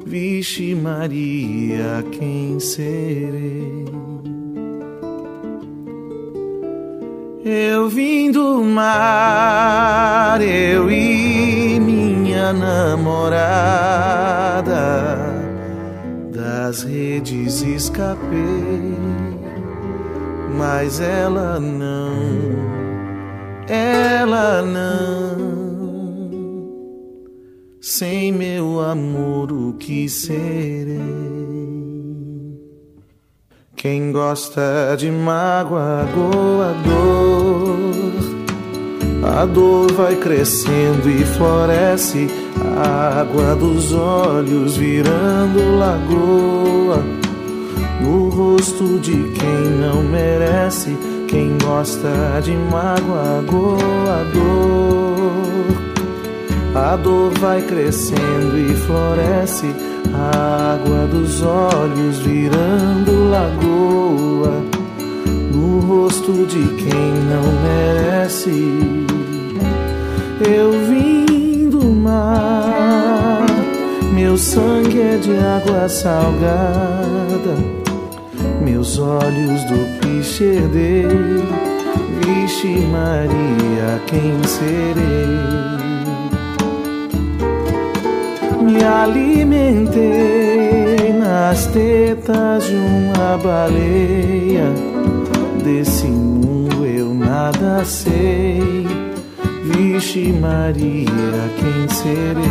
Vixe 0.08 0.74
Maria, 0.74 2.04
quem 2.12 2.60
serei? 2.60 3.86
Eu 7.44 7.88
vim 7.88 8.32
do 8.32 8.62
mar, 8.62 10.42
eu 10.42 10.92
e 10.92 11.80
minha 11.80 12.52
namorada, 12.52 13.16
das 16.34 16.84
redes 16.84 17.62
escapei, 17.62 18.94
mas 20.58 21.00
ela 21.00 21.62
não, 21.62 22.12
ela 23.70 24.62
não, 24.62 25.38
sem 27.80 28.34
meu 28.34 28.82
amor 28.82 29.50
o 29.54 29.74
que 29.76 30.10
serei? 30.10 31.29
Quem 33.82 34.12
gosta 34.12 34.94
de 34.98 35.10
mágoa, 35.10 36.06
goa 36.14 36.76
dor. 36.84 37.80
A 39.24 39.46
dor 39.46 39.90
vai 39.94 40.18
crescendo 40.18 41.10
e 41.10 41.24
floresce, 41.24 42.28
a 42.76 43.22
água 43.22 43.56
dos 43.56 43.94
olhos 43.94 44.76
virando 44.76 45.78
lagoa. 45.80 47.02
No 48.02 48.28
rosto 48.28 49.00
de 49.00 49.14
quem 49.14 49.70
não 49.80 50.04
merece, 50.04 50.98
quem 51.30 51.58
gosta 51.58 52.42
de 52.44 52.52
mágoa, 52.52 53.42
goa 53.48 54.26
dor. 54.34 55.40
A 56.76 56.98
dor 56.98 57.32
vai 57.40 57.62
crescendo 57.62 58.60
e 58.60 58.76
floresce 58.76 59.74
a 60.14 60.74
água 60.74 61.08
dos 61.08 61.42
olhos 61.42 62.20
virando 62.20 62.69
de 66.50 66.68
quem 66.76 67.14
não 67.30 67.44
merece. 67.64 68.50
Eu 70.50 70.72
vim 70.88 71.70
do 71.70 71.84
mar, 71.84 73.46
meu 74.14 74.36
sangue 74.38 75.00
é 75.00 75.18
de 75.18 75.38
água 75.38 75.88
salgada, 75.88 77.56
meus 78.62 78.98
olhos 78.98 79.64
do 79.66 80.00
piche 80.00 80.44
herdei. 80.44 81.08
Vixe 82.26 82.68
Maria, 82.68 84.02
quem 84.08 84.42
serei? 84.44 85.70
me 88.62 88.84
alimentei 88.84 90.04
nas 91.14 91.66
tetas 91.68 92.66
de 92.66 92.76
uma 92.76 93.38
baleia. 93.38 94.89
Desse 95.72 96.08
mundo 96.08 96.84
eu 96.84 97.14
nada 97.14 97.86
sei. 97.86 98.88
Vixe 99.66 100.34
Maria, 100.34 101.06
quem 101.60 101.88
serei? 101.88 102.44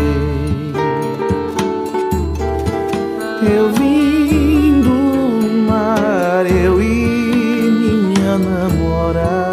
Eu 3.43 3.73
vim 3.73 4.81
do 4.83 5.67
mar, 5.69 6.47
eu 6.47 6.81
e 6.81 7.71
minha 7.73 8.39
namorada. 8.39 9.49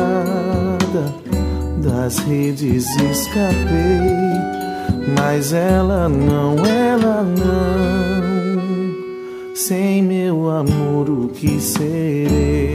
Das 1.81 2.19
redes 2.19 2.85
escapei 2.97 4.45
mas 5.17 5.53
ela 5.53 6.07
não, 6.07 6.55
ela 6.65 7.23
não. 7.23 8.25
Sem 9.55 10.03
meu 10.03 10.51
amor, 10.51 11.09
o 11.09 11.29
que 11.29 11.59
serei? 11.59 12.74